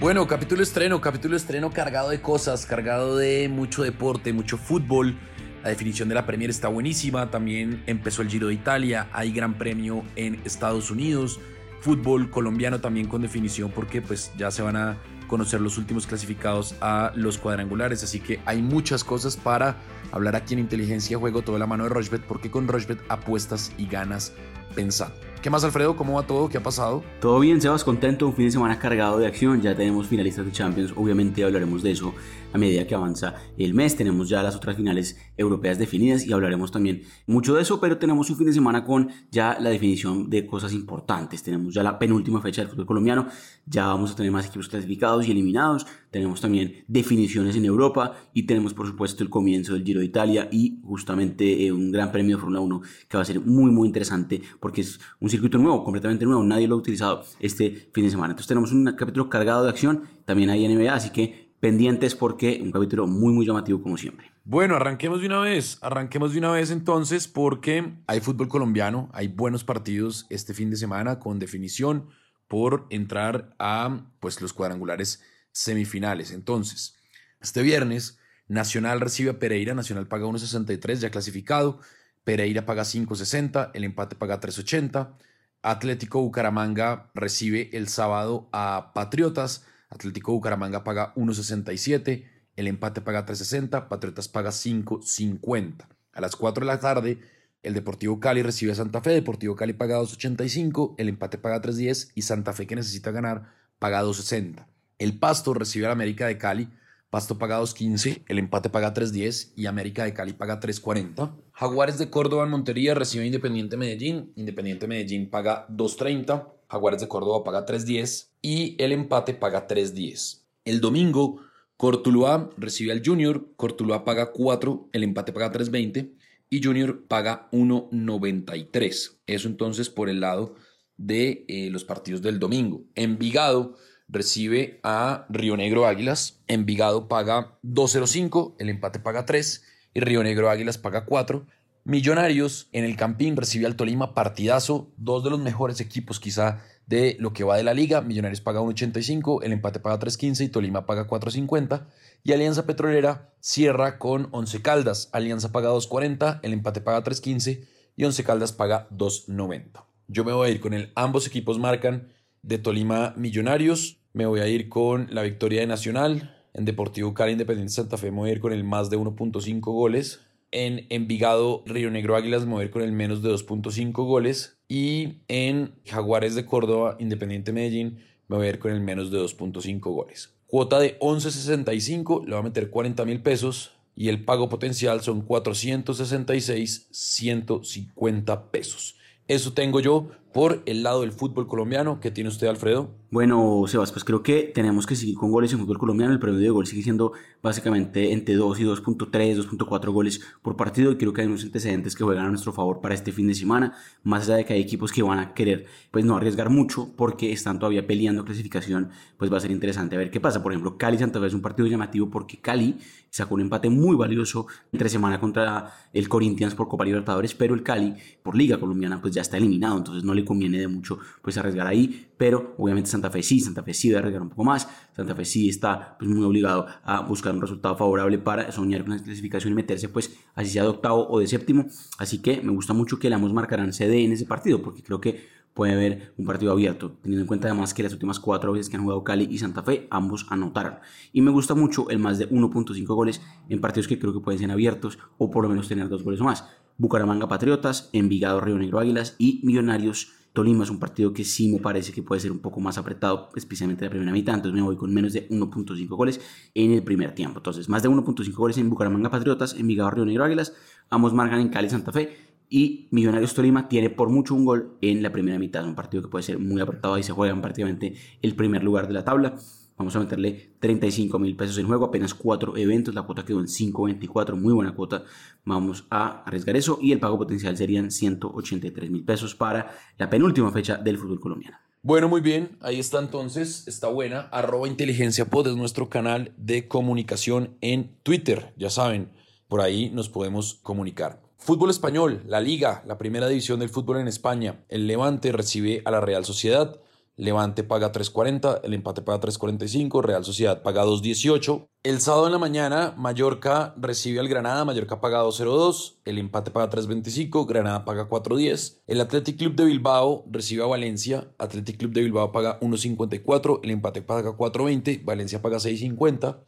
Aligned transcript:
Bueno, 0.00 0.26
capítulo 0.26 0.62
estreno, 0.62 0.98
capítulo 1.02 1.36
estreno 1.36 1.70
cargado 1.70 2.08
de 2.08 2.22
cosas, 2.22 2.64
cargado 2.64 3.18
de 3.18 3.50
mucho 3.50 3.82
deporte, 3.82 4.32
mucho 4.32 4.56
fútbol. 4.56 5.14
La 5.62 5.68
definición 5.68 6.08
de 6.08 6.14
la 6.14 6.24
Premier 6.24 6.48
está 6.48 6.68
buenísima. 6.68 7.30
También 7.30 7.82
empezó 7.86 8.22
el 8.22 8.30
Giro 8.30 8.48
de 8.48 8.54
Italia. 8.54 9.10
Hay 9.12 9.30
gran 9.30 9.58
premio 9.58 10.02
en 10.16 10.40
Estados 10.46 10.90
Unidos. 10.90 11.38
Fútbol 11.82 12.30
colombiano 12.30 12.80
también 12.80 13.08
con 13.08 13.20
definición 13.20 13.70
porque 13.72 14.00
pues 14.00 14.32
ya 14.38 14.50
se 14.50 14.62
van 14.62 14.76
a 14.76 14.96
conocer 15.26 15.60
los 15.60 15.76
últimos 15.76 16.06
clasificados 16.06 16.76
a 16.80 17.12
los 17.14 17.36
cuadrangulares. 17.36 18.02
Así 18.02 18.20
que 18.20 18.40
hay 18.46 18.62
muchas 18.62 19.04
cosas 19.04 19.36
para 19.36 19.76
hablar 20.12 20.34
aquí 20.34 20.54
en 20.54 20.60
Inteligencia 20.60 21.18
Juego, 21.18 21.42
toda 21.42 21.58
la 21.58 21.66
mano 21.66 21.84
de 21.84 21.90
Rochbet, 21.90 22.22
porque 22.22 22.50
con 22.50 22.68
Rochbet 22.68 23.00
apuestas 23.10 23.70
y 23.76 23.86
ganas 23.86 24.32
pensando. 24.74 25.29
¿Qué 25.42 25.48
más, 25.48 25.64
Alfredo? 25.64 25.96
¿Cómo 25.96 26.16
va 26.16 26.26
todo? 26.26 26.50
¿Qué 26.50 26.58
ha 26.58 26.62
pasado? 26.62 27.02
Todo 27.18 27.40
bien, 27.40 27.62
Sebas, 27.62 27.82
contento. 27.82 28.26
Un 28.26 28.34
fin 28.34 28.44
de 28.44 28.50
semana 28.50 28.78
cargado 28.78 29.18
de 29.18 29.26
acción. 29.26 29.62
Ya 29.62 29.74
tenemos 29.74 30.06
finalistas 30.06 30.44
de 30.44 30.52
Champions. 30.52 30.92
Obviamente 30.96 31.42
hablaremos 31.42 31.82
de 31.82 31.92
eso 31.92 32.12
a 32.52 32.58
medida 32.58 32.86
que 32.86 32.94
avanza 32.94 33.34
el 33.56 33.74
mes. 33.74 33.96
Tenemos 33.96 34.28
ya 34.28 34.42
las 34.42 34.56
otras 34.56 34.76
finales 34.76 35.16
europeas 35.36 35.78
definidas 35.78 36.26
y 36.26 36.32
hablaremos 36.32 36.70
también 36.70 37.02
mucho 37.26 37.54
de 37.54 37.62
eso. 37.62 37.80
Pero 37.80 37.98
tenemos 37.98 38.30
un 38.30 38.36
fin 38.36 38.46
de 38.46 38.52
semana 38.52 38.84
con 38.84 39.10
ya 39.30 39.58
la 39.60 39.70
definición 39.70 40.30
de 40.30 40.46
cosas 40.46 40.72
importantes. 40.72 41.42
Tenemos 41.42 41.74
ya 41.74 41.82
la 41.82 41.98
penúltima 41.98 42.40
fecha 42.40 42.62
del 42.62 42.70
fútbol 42.70 42.86
colombiano. 42.86 43.26
Ya 43.66 43.86
vamos 43.86 44.12
a 44.12 44.16
tener 44.16 44.32
más 44.32 44.46
equipos 44.46 44.68
clasificados 44.68 45.26
y 45.26 45.30
eliminados. 45.30 45.86
Tenemos 46.10 46.40
también 46.40 46.84
definiciones 46.88 47.56
en 47.56 47.64
Europa 47.64 48.14
y 48.34 48.44
tenemos, 48.44 48.74
por 48.74 48.86
supuesto, 48.86 49.22
el 49.22 49.30
comienzo 49.30 49.74
del 49.74 49.84
Giro 49.84 50.00
de 50.00 50.06
Italia 50.06 50.48
y 50.50 50.80
justamente 50.82 51.66
eh, 51.66 51.72
un 51.72 51.92
gran 51.92 52.10
premio 52.10 52.36
de 52.36 52.40
Fórmula 52.40 52.60
1 52.60 52.82
que 53.08 53.16
va 53.16 53.22
a 53.22 53.26
ser 53.26 53.40
muy, 53.40 53.70
muy 53.70 53.86
interesante 53.86 54.42
porque 54.58 54.80
es 54.80 55.00
un 55.20 55.30
circuito 55.30 55.58
nuevo, 55.58 55.84
completamente 55.84 56.24
nuevo, 56.24 56.42
nadie 56.42 56.66
lo 56.66 56.74
ha 56.74 56.78
utilizado 56.78 57.24
este 57.38 57.90
fin 57.92 58.04
de 58.04 58.10
semana. 58.10 58.32
Entonces 58.32 58.48
tenemos 58.48 58.72
un 58.72 58.92
capítulo 58.96 59.28
cargado 59.28 59.64
de 59.64 59.70
acción, 59.70 60.02
también 60.24 60.50
hay 60.50 60.66
NBA, 60.66 60.92
así 60.92 61.10
que 61.10 61.49
pendientes 61.60 62.14
porque 62.14 62.60
un 62.62 62.72
capítulo 62.72 63.06
muy 63.06 63.32
muy 63.32 63.46
llamativo 63.46 63.82
como 63.82 63.96
siempre. 63.96 64.32
Bueno, 64.44 64.76
arranquemos 64.76 65.20
de 65.20 65.26
una 65.26 65.40
vez, 65.40 65.78
arranquemos 65.82 66.32
de 66.32 66.38
una 66.38 66.50
vez 66.50 66.70
entonces 66.70 67.28
porque 67.28 67.92
hay 68.06 68.20
fútbol 68.20 68.48
colombiano, 68.48 69.10
hay 69.12 69.28
buenos 69.28 69.62
partidos 69.62 70.26
este 70.30 70.54
fin 70.54 70.70
de 70.70 70.76
semana 70.76 71.18
con 71.20 71.38
definición 71.38 72.08
por 72.48 72.86
entrar 72.90 73.54
a 73.58 74.00
pues 74.18 74.40
los 74.40 74.52
cuadrangulares 74.52 75.22
semifinales. 75.52 76.32
Entonces, 76.32 76.96
este 77.40 77.62
viernes 77.62 78.18
Nacional 78.50 79.00
recibe 79.00 79.30
a 79.30 79.38
Pereira, 79.38 79.74
Nacional 79.74 80.08
paga 80.08 80.26
1.63 80.26 80.94
ya 80.94 81.10
clasificado, 81.10 81.78
Pereira 82.24 82.66
paga 82.66 82.82
5.60, 82.82 83.70
el 83.74 83.84
empate 83.84 84.16
paga 84.16 84.40
3.80. 84.40 85.14
Atlético 85.62 86.20
Bucaramanga 86.20 87.12
recibe 87.14 87.70
el 87.72 87.86
sábado 87.86 88.48
a 88.52 88.90
Patriotas. 88.92 89.66
Atlético 89.90 90.32
Bucaramanga 90.32 90.84
paga 90.84 91.12
1.67, 91.16 92.24
el 92.56 92.66
empate 92.68 93.00
paga 93.00 93.26
3.60, 93.26 93.88
Patriotas 93.88 94.28
paga 94.28 94.50
5.50. 94.50 95.86
A 96.12 96.20
las 96.20 96.36
4 96.36 96.64
de 96.64 96.66
la 96.66 96.80
tarde, 96.80 97.18
el 97.62 97.74
Deportivo 97.74 98.20
Cali 98.20 98.42
recibe 98.42 98.72
a 98.72 98.76
Santa 98.76 99.00
Fe, 99.00 99.10
Deportivo 99.10 99.56
Cali 99.56 99.72
paga 99.72 100.00
2.85, 100.00 100.94
el 100.96 101.08
empate 101.08 101.38
paga 101.38 101.60
3.10 101.60 102.12
y 102.14 102.22
Santa 102.22 102.52
Fe 102.52 102.66
que 102.66 102.76
necesita 102.76 103.10
ganar 103.10 103.52
paga 103.78 104.02
2.60. 104.02 104.66
El 104.98 105.18
Pasto 105.18 105.54
recibe 105.54 105.86
al 105.86 105.92
América 105.92 106.26
de 106.26 106.38
Cali, 106.38 106.68
Pasto 107.10 107.38
paga 107.38 107.60
2.15, 107.60 108.22
el 108.28 108.38
empate 108.38 108.70
paga 108.70 108.94
3.10 108.94 109.52
y 109.56 109.66
América 109.66 110.04
de 110.04 110.14
Cali 110.14 110.32
paga 110.32 110.60
3.40. 110.60 111.32
Jaguares 111.52 111.98
de 111.98 112.08
Córdoba 112.08 112.44
en 112.44 112.50
Montería 112.50 112.94
recibe 112.94 113.26
Independiente 113.26 113.76
Medellín, 113.76 114.32
Independiente 114.36 114.86
Medellín 114.86 115.28
paga 115.28 115.66
2.30, 115.70 116.48
Jaguares 116.68 117.00
de 117.00 117.08
Córdoba 117.08 117.42
paga 117.42 117.66
3.10 117.66 118.28
y 118.42 118.76
el 118.78 118.92
empate 118.92 119.34
paga 119.34 119.66
3.10. 119.66 120.44
El 120.64 120.80
domingo, 120.80 121.40
Cortuluá 121.76 122.48
recibe 122.56 122.92
al 122.92 123.02
Junior, 123.04 123.54
Cortuluá 123.56 124.04
paga 124.04 124.30
4, 124.30 124.90
el 124.92 125.02
empate 125.02 125.32
paga 125.32 125.50
3.20 125.50 126.12
y 126.48 126.62
Junior 126.62 127.06
paga 127.08 127.48
1.93. 127.50 129.18
Eso 129.26 129.48
entonces 129.48 129.90
por 129.90 130.08
el 130.08 130.20
lado 130.20 130.54
de 130.96 131.44
eh, 131.48 131.70
los 131.70 131.82
partidos 131.82 132.22
del 132.22 132.38
domingo. 132.38 132.84
Envigado 132.94 133.74
recibe 134.10 134.80
a 134.82 135.26
Río 135.28 135.56
Negro 135.56 135.86
Águilas. 135.86 136.40
Envigado 136.46 137.08
paga 137.08 137.58
2.05, 137.62 138.56
el 138.58 138.68
empate 138.68 138.98
paga 138.98 139.24
3 139.24 139.64
y 139.94 140.00
Río 140.00 140.22
Negro 140.22 140.50
Águilas 140.50 140.78
paga 140.78 141.04
4. 141.04 141.46
Millonarios 141.84 142.68
en 142.72 142.84
el 142.84 142.96
Campín 142.96 143.36
recibe 143.36 143.66
al 143.66 143.76
Tolima 143.76 144.14
partidazo, 144.14 144.92
dos 144.96 145.24
de 145.24 145.30
los 145.30 145.40
mejores 145.40 145.80
equipos 145.80 146.20
quizá 146.20 146.62
de 146.86 147.16
lo 147.18 147.32
que 147.32 147.44
va 147.44 147.56
de 147.56 147.62
la 147.62 147.72
liga. 147.72 148.00
Millonarios 148.02 148.40
paga 148.40 148.60
1.85, 148.60 149.42
el 149.42 149.52
empate 149.52 149.80
paga 149.80 149.98
3.15 149.98 150.44
y 150.44 150.48
Tolima 150.48 150.86
paga 150.86 151.06
4.50. 151.06 151.86
Y 152.22 152.32
Alianza 152.32 152.66
Petrolera 152.66 153.32
cierra 153.40 153.98
con 153.98 154.28
11 154.32 154.60
Caldas. 154.60 155.08
Alianza 155.12 155.52
paga 155.52 155.70
2.40, 155.70 156.40
el 156.42 156.52
empate 156.52 156.80
paga 156.80 157.02
3.15 157.02 157.66
y 157.96 158.04
11 158.04 158.24
Caldas 158.24 158.52
paga 158.52 158.88
2.90. 158.90 159.84
Yo 160.08 160.24
me 160.24 160.32
voy 160.32 160.48
a 160.48 160.50
ir 160.50 160.60
con 160.60 160.74
el 160.74 160.92
ambos 160.96 161.26
equipos 161.26 161.58
marcan 161.58 162.08
de 162.42 162.58
Tolima 162.58 163.14
Millonarios. 163.16 163.99
Me 164.12 164.26
voy 164.26 164.40
a 164.40 164.48
ir 164.48 164.68
con 164.68 165.06
la 165.10 165.22
victoria 165.22 165.60
de 165.60 165.68
Nacional. 165.68 166.36
En 166.52 166.64
Deportivo 166.64 167.14
Cali 167.14 167.32
Independiente 167.32 167.72
Santa 167.72 167.96
Fe 167.96 168.10
me 168.10 168.18
voy 168.18 168.30
a 168.30 168.32
ir 168.32 168.40
con 168.40 168.52
el 168.52 168.64
más 168.64 168.90
de 168.90 168.98
1.5 168.98 169.60
goles. 169.60 170.20
En 170.50 170.86
Envigado 170.90 171.62
Río 171.64 171.92
Negro 171.92 172.16
Águilas 172.16 172.44
me 172.44 172.54
voy 172.54 172.62
a 172.62 172.64
ir 172.64 172.70
con 172.72 172.82
el 172.82 172.90
menos 172.90 173.22
de 173.22 173.30
2.5 173.30 173.92
goles. 174.04 174.58
Y 174.66 175.18
en 175.28 175.74
Jaguares 175.86 176.34
de 176.34 176.44
Córdoba 176.44 176.96
Independiente 176.98 177.52
Medellín 177.52 178.00
me 178.26 178.36
voy 178.36 178.48
a 178.48 178.50
ir 178.50 178.58
con 178.58 178.72
el 178.72 178.80
menos 178.80 179.12
de 179.12 179.18
2.5 179.18 179.78
goles. 179.80 180.34
Cuota 180.48 180.80
de 180.80 180.98
11.65, 180.98 182.24
le 182.24 182.30
voy 182.32 182.40
a 182.40 182.42
meter 182.42 182.68
40 182.68 183.04
mil 183.04 183.22
pesos 183.22 183.74
y 183.94 184.08
el 184.08 184.24
pago 184.24 184.48
potencial 184.48 185.02
son 185.02 185.22
466, 185.22 186.88
150 186.90 188.50
pesos. 188.50 188.96
Eso 189.28 189.52
tengo 189.52 189.78
yo 189.78 190.10
por 190.32 190.62
el 190.66 190.82
lado 190.82 191.00
del 191.00 191.12
fútbol 191.12 191.46
colombiano. 191.46 192.00
¿Qué 192.00 192.10
tiene 192.10 192.28
usted, 192.28 192.46
Alfredo? 192.46 192.90
Bueno, 193.10 193.64
Sebas, 193.66 193.90
pues 193.90 194.04
creo 194.04 194.22
que 194.22 194.52
tenemos 194.54 194.86
que 194.86 194.94
seguir 194.94 195.16
con 195.16 195.32
goles 195.32 195.52
en 195.52 195.58
fútbol 195.58 195.78
colombiano. 195.78 196.12
El 196.12 196.20
promedio 196.20 196.44
de 196.44 196.50
gol 196.50 196.66
sigue 196.68 196.82
siendo 196.82 197.12
básicamente 197.42 198.12
entre 198.12 198.36
2 198.36 198.60
y 198.60 198.64
2.3, 198.64 199.36
2.4 199.36 199.90
goles 199.90 200.20
por 200.42 200.56
partido. 200.56 200.92
Y 200.92 200.96
creo 200.96 201.12
que 201.12 201.22
hay 201.22 201.26
unos 201.26 201.42
antecedentes 201.42 201.96
que 201.96 202.04
juegan 202.04 202.26
a 202.26 202.28
nuestro 202.28 202.52
favor 202.52 202.80
para 202.80 202.94
este 202.94 203.10
fin 203.10 203.26
de 203.26 203.34
semana. 203.34 203.74
Más 204.04 204.24
allá 204.24 204.36
de 204.36 204.44
que 204.44 204.52
hay 204.52 204.60
equipos 204.60 204.92
que 204.92 205.02
van 205.02 205.18
a 205.18 205.34
querer 205.34 205.66
pues 205.90 206.04
no 206.04 206.16
arriesgar 206.16 206.50
mucho 206.50 206.90
porque 206.96 207.32
están 207.32 207.58
todavía 207.58 207.84
peleando 207.84 208.24
clasificación, 208.24 208.90
pues 209.16 209.32
va 209.32 209.38
a 209.38 209.40
ser 209.40 209.50
interesante 209.50 209.96
a 209.96 209.98
ver 209.98 210.12
qué 210.12 210.20
pasa. 210.20 210.40
Por 210.40 210.52
ejemplo, 210.52 210.78
Cali-Santa 210.78 211.18
Fe 211.18 211.26
es 211.26 211.34
un 211.34 211.42
partido 211.42 211.66
llamativo 211.66 212.10
porque 212.10 212.38
Cali 212.38 212.76
sacó 213.10 213.34
un 213.34 213.40
empate 213.40 213.68
muy 213.70 213.96
valioso 213.96 214.46
entre 214.72 214.88
semana 214.88 215.18
contra 215.18 215.72
el 215.92 216.08
Corinthians 216.08 216.54
por 216.54 216.68
Copa 216.68 216.84
Libertadores, 216.84 217.34
pero 217.34 217.54
el 217.54 217.64
Cali 217.64 217.96
por 218.22 218.36
Liga 218.36 218.60
Colombiana 218.60 219.00
pues 219.00 219.12
ya 219.14 219.22
está 219.22 219.36
eliminado, 219.36 219.78
entonces 219.78 220.04
no 220.04 220.14
le 220.14 220.19
conviene 220.24 220.58
de 220.58 220.68
mucho 220.68 220.98
pues 221.22 221.36
arriesgar 221.38 221.66
ahí, 221.66 222.08
pero 222.16 222.54
obviamente 222.58 222.90
Santa 222.90 223.10
Fe 223.10 223.22
sí, 223.22 223.40
Santa 223.40 223.62
Fe 223.62 223.74
sí 223.74 223.88
debe 223.88 224.00
arriesgar 224.00 224.22
un 224.22 224.30
poco 224.30 224.44
más, 224.44 224.68
Santa 224.94 225.14
Fe 225.14 225.24
sí 225.24 225.48
está 225.48 225.96
pues 225.98 226.10
muy 226.10 226.24
obligado 226.24 226.66
a 226.84 227.00
buscar 227.02 227.34
un 227.34 227.40
resultado 227.40 227.76
favorable 227.76 228.18
para 228.18 228.50
soñar 228.52 228.84
con 228.84 228.96
la 228.96 229.02
clasificación 229.02 229.52
y 229.52 229.56
meterse 229.56 229.88
pues 229.88 230.16
así 230.34 230.50
sea 230.50 230.62
de 230.62 230.68
octavo 230.68 231.08
o 231.08 231.20
de 231.20 231.26
séptimo, 231.26 231.66
así 231.98 232.18
que 232.18 232.40
me 232.42 232.52
gusta 232.52 232.72
mucho 232.72 232.98
que 232.98 233.08
le 233.08 233.16
Amos 233.16 233.32
marcarán 233.32 233.72
CD 233.72 234.04
en 234.04 234.12
ese 234.12 234.26
partido, 234.26 234.62
porque 234.62 234.82
creo 234.82 235.00
que 235.00 235.39
puede 235.60 235.74
haber 235.74 236.14
un 236.16 236.24
partido 236.24 236.52
abierto, 236.52 236.92
teniendo 237.02 237.24
en 237.24 237.26
cuenta 237.26 237.46
además 237.46 237.74
que 237.74 237.82
las 237.82 237.92
últimas 237.92 238.18
cuatro 238.18 238.52
veces 238.52 238.70
que 238.70 238.78
han 238.78 238.82
jugado 238.82 239.04
Cali 239.04 239.28
y 239.30 239.36
Santa 239.36 239.62
Fe, 239.62 239.88
ambos 239.90 240.24
anotaron. 240.30 240.76
Y 241.12 241.20
me 241.20 241.30
gusta 241.30 241.54
mucho 241.54 241.90
el 241.90 241.98
más 241.98 242.18
de 242.18 242.30
1.5 242.30 242.86
goles 242.86 243.20
en 243.50 243.60
partidos 243.60 243.86
que 243.86 243.98
creo 243.98 244.14
que 244.14 244.20
pueden 244.20 244.40
ser 244.40 244.50
abiertos 244.50 244.98
o 245.18 245.30
por 245.30 245.42
lo 245.42 245.50
menos 245.50 245.68
tener 245.68 245.90
dos 245.90 246.02
goles 246.02 246.22
o 246.22 246.24
más. 246.24 246.46
Bucaramanga 246.78 247.28
Patriotas, 247.28 247.90
Envigado 247.92 248.40
Río 248.40 248.56
Negro 248.56 248.78
Águilas 248.78 249.16
y 249.18 249.42
Millonarios 249.44 250.14
Tolima 250.32 250.64
es 250.64 250.70
un 250.70 250.78
partido 250.78 251.12
que 251.12 251.24
sí 251.24 251.52
me 251.52 251.58
parece 251.58 251.92
que 251.92 252.02
puede 252.02 252.22
ser 252.22 252.32
un 252.32 252.38
poco 252.38 252.60
más 252.60 252.78
apretado, 252.78 253.28
especialmente 253.36 253.84
en 253.84 253.88
la 253.88 253.90
primera 253.90 254.12
mitad, 254.12 254.36
entonces 254.36 254.58
me 254.58 254.62
voy 254.62 254.76
con 254.76 254.94
menos 254.94 255.12
de 255.12 255.28
1.5 255.28 255.88
goles 255.88 256.22
en 256.54 256.72
el 256.72 256.82
primer 256.82 257.14
tiempo. 257.14 257.40
Entonces, 257.40 257.68
más 257.68 257.82
de 257.82 257.90
1.5 257.90 258.32
goles 258.32 258.56
en 258.56 258.70
Bucaramanga 258.70 259.10
Patriotas, 259.10 259.56
Envigado 259.58 259.90
Río 259.90 260.06
Negro 260.06 260.24
Águilas, 260.24 260.54
ambos 260.88 261.12
marcan 261.12 261.40
en 261.40 261.50
Cali 261.50 261.68
Santa 261.68 261.92
Fe 261.92 262.29
y 262.50 262.88
Millonarios 262.90 263.32
Tolima 263.32 263.68
tiene 263.68 263.88
por 263.90 264.10
mucho 264.10 264.34
un 264.34 264.44
gol 264.44 264.76
en 264.80 265.02
la 265.02 265.12
primera 265.12 265.38
mitad, 265.38 265.64
un 265.64 265.76
partido 265.76 266.02
que 266.02 266.08
puede 266.08 266.24
ser 266.24 266.40
muy 266.40 266.60
apretado, 266.60 266.94
ahí 266.94 267.02
se 267.04 267.12
juegan 267.12 267.40
prácticamente 267.40 267.94
el 268.20 268.34
primer 268.34 268.64
lugar 268.64 268.88
de 268.88 268.94
la 268.94 269.04
tabla. 269.04 269.36
Vamos 269.76 269.96
a 269.96 270.00
meterle 270.00 270.50
35 270.58 271.18
mil 271.18 271.36
pesos 271.36 271.56
en 271.56 271.66
juego, 271.66 271.86
apenas 271.86 272.12
cuatro 272.12 272.54
eventos, 272.56 272.94
la 272.94 273.02
cuota 273.02 273.24
quedó 273.24 273.40
en 273.40 273.46
5.24, 273.46 274.34
muy 274.34 274.52
buena 274.52 274.74
cuota. 274.74 275.04
Vamos 275.44 275.86
a 275.88 276.22
arriesgar 276.24 276.56
eso 276.56 276.78
y 276.82 276.92
el 276.92 277.00
pago 277.00 277.16
potencial 277.16 277.56
serían 277.56 277.90
183 277.90 278.90
mil 278.90 279.04
pesos 279.04 279.34
para 279.34 279.70
la 279.96 280.10
penúltima 280.10 280.50
fecha 280.50 280.76
del 280.76 280.98
fútbol 280.98 281.20
colombiano. 281.20 281.56
Bueno, 281.82 282.08
muy 282.08 282.20
bien, 282.20 282.58
ahí 282.60 282.78
está 282.78 282.98
entonces, 282.98 283.66
está 283.68 283.88
buena. 283.88 284.28
Arroba 284.32 284.68
Inteligencia 284.68 285.30
Pod 285.30 285.46
es 285.46 285.56
nuestro 285.56 285.88
canal 285.88 286.34
de 286.36 286.68
comunicación 286.68 287.56
en 287.62 287.96
Twitter, 288.02 288.52
ya 288.58 288.68
saben, 288.68 289.08
por 289.48 289.62
ahí 289.62 289.88
nos 289.90 290.10
podemos 290.10 290.54
comunicar. 290.62 291.29
Fútbol 291.42 291.70
español, 291.70 292.22
la 292.26 292.38
Liga, 292.38 292.84
la 292.86 292.98
primera 292.98 293.26
división 293.26 293.60
del 293.60 293.70
fútbol 293.70 293.96
en 293.96 294.08
España. 294.08 294.62
El 294.68 294.86
Levante 294.86 295.32
recibe 295.32 295.80
a 295.86 295.90
la 295.90 296.02
Real 296.02 296.26
Sociedad. 296.26 296.78
Levante 297.16 297.64
paga 297.64 297.92
3.40, 297.92 298.60
el 298.62 298.74
empate 298.74 299.00
paga 299.00 299.20
3.45, 299.20 300.02
Real 300.02 300.22
Sociedad 300.22 300.62
paga 300.62 300.84
2.18. 300.84 301.66
El 301.82 302.00
sábado 302.02 302.26
en 302.26 302.32
la 302.32 302.38
mañana, 302.38 302.94
Mallorca 302.98 303.74
recibe 303.78 304.20
al 304.20 304.28
Granada, 304.28 304.66
Mallorca 304.66 305.00
paga 305.00 305.24
2.02, 305.24 305.96
el 306.04 306.18
empate 306.18 306.50
paga 306.50 306.70
3.25, 306.70 307.46
Granada 307.46 307.86
paga 307.86 308.06
4.10. 308.08 308.82
El 308.86 309.00
Athletic 309.00 309.38
Club 309.38 309.54
de 309.54 309.64
Bilbao 309.64 310.24
recibe 310.30 310.62
a 310.62 310.66
Valencia, 310.66 311.32
Athletic 311.38 311.78
Club 311.78 311.92
de 311.92 312.02
Bilbao 312.02 312.32
paga 312.32 312.60
1.54, 312.60 313.60
el 313.62 313.70
empate 313.70 314.02
paga 314.02 314.36
4.20, 314.36 315.04
Valencia 315.04 315.40
paga 315.40 315.56
6.50. 315.56 316.38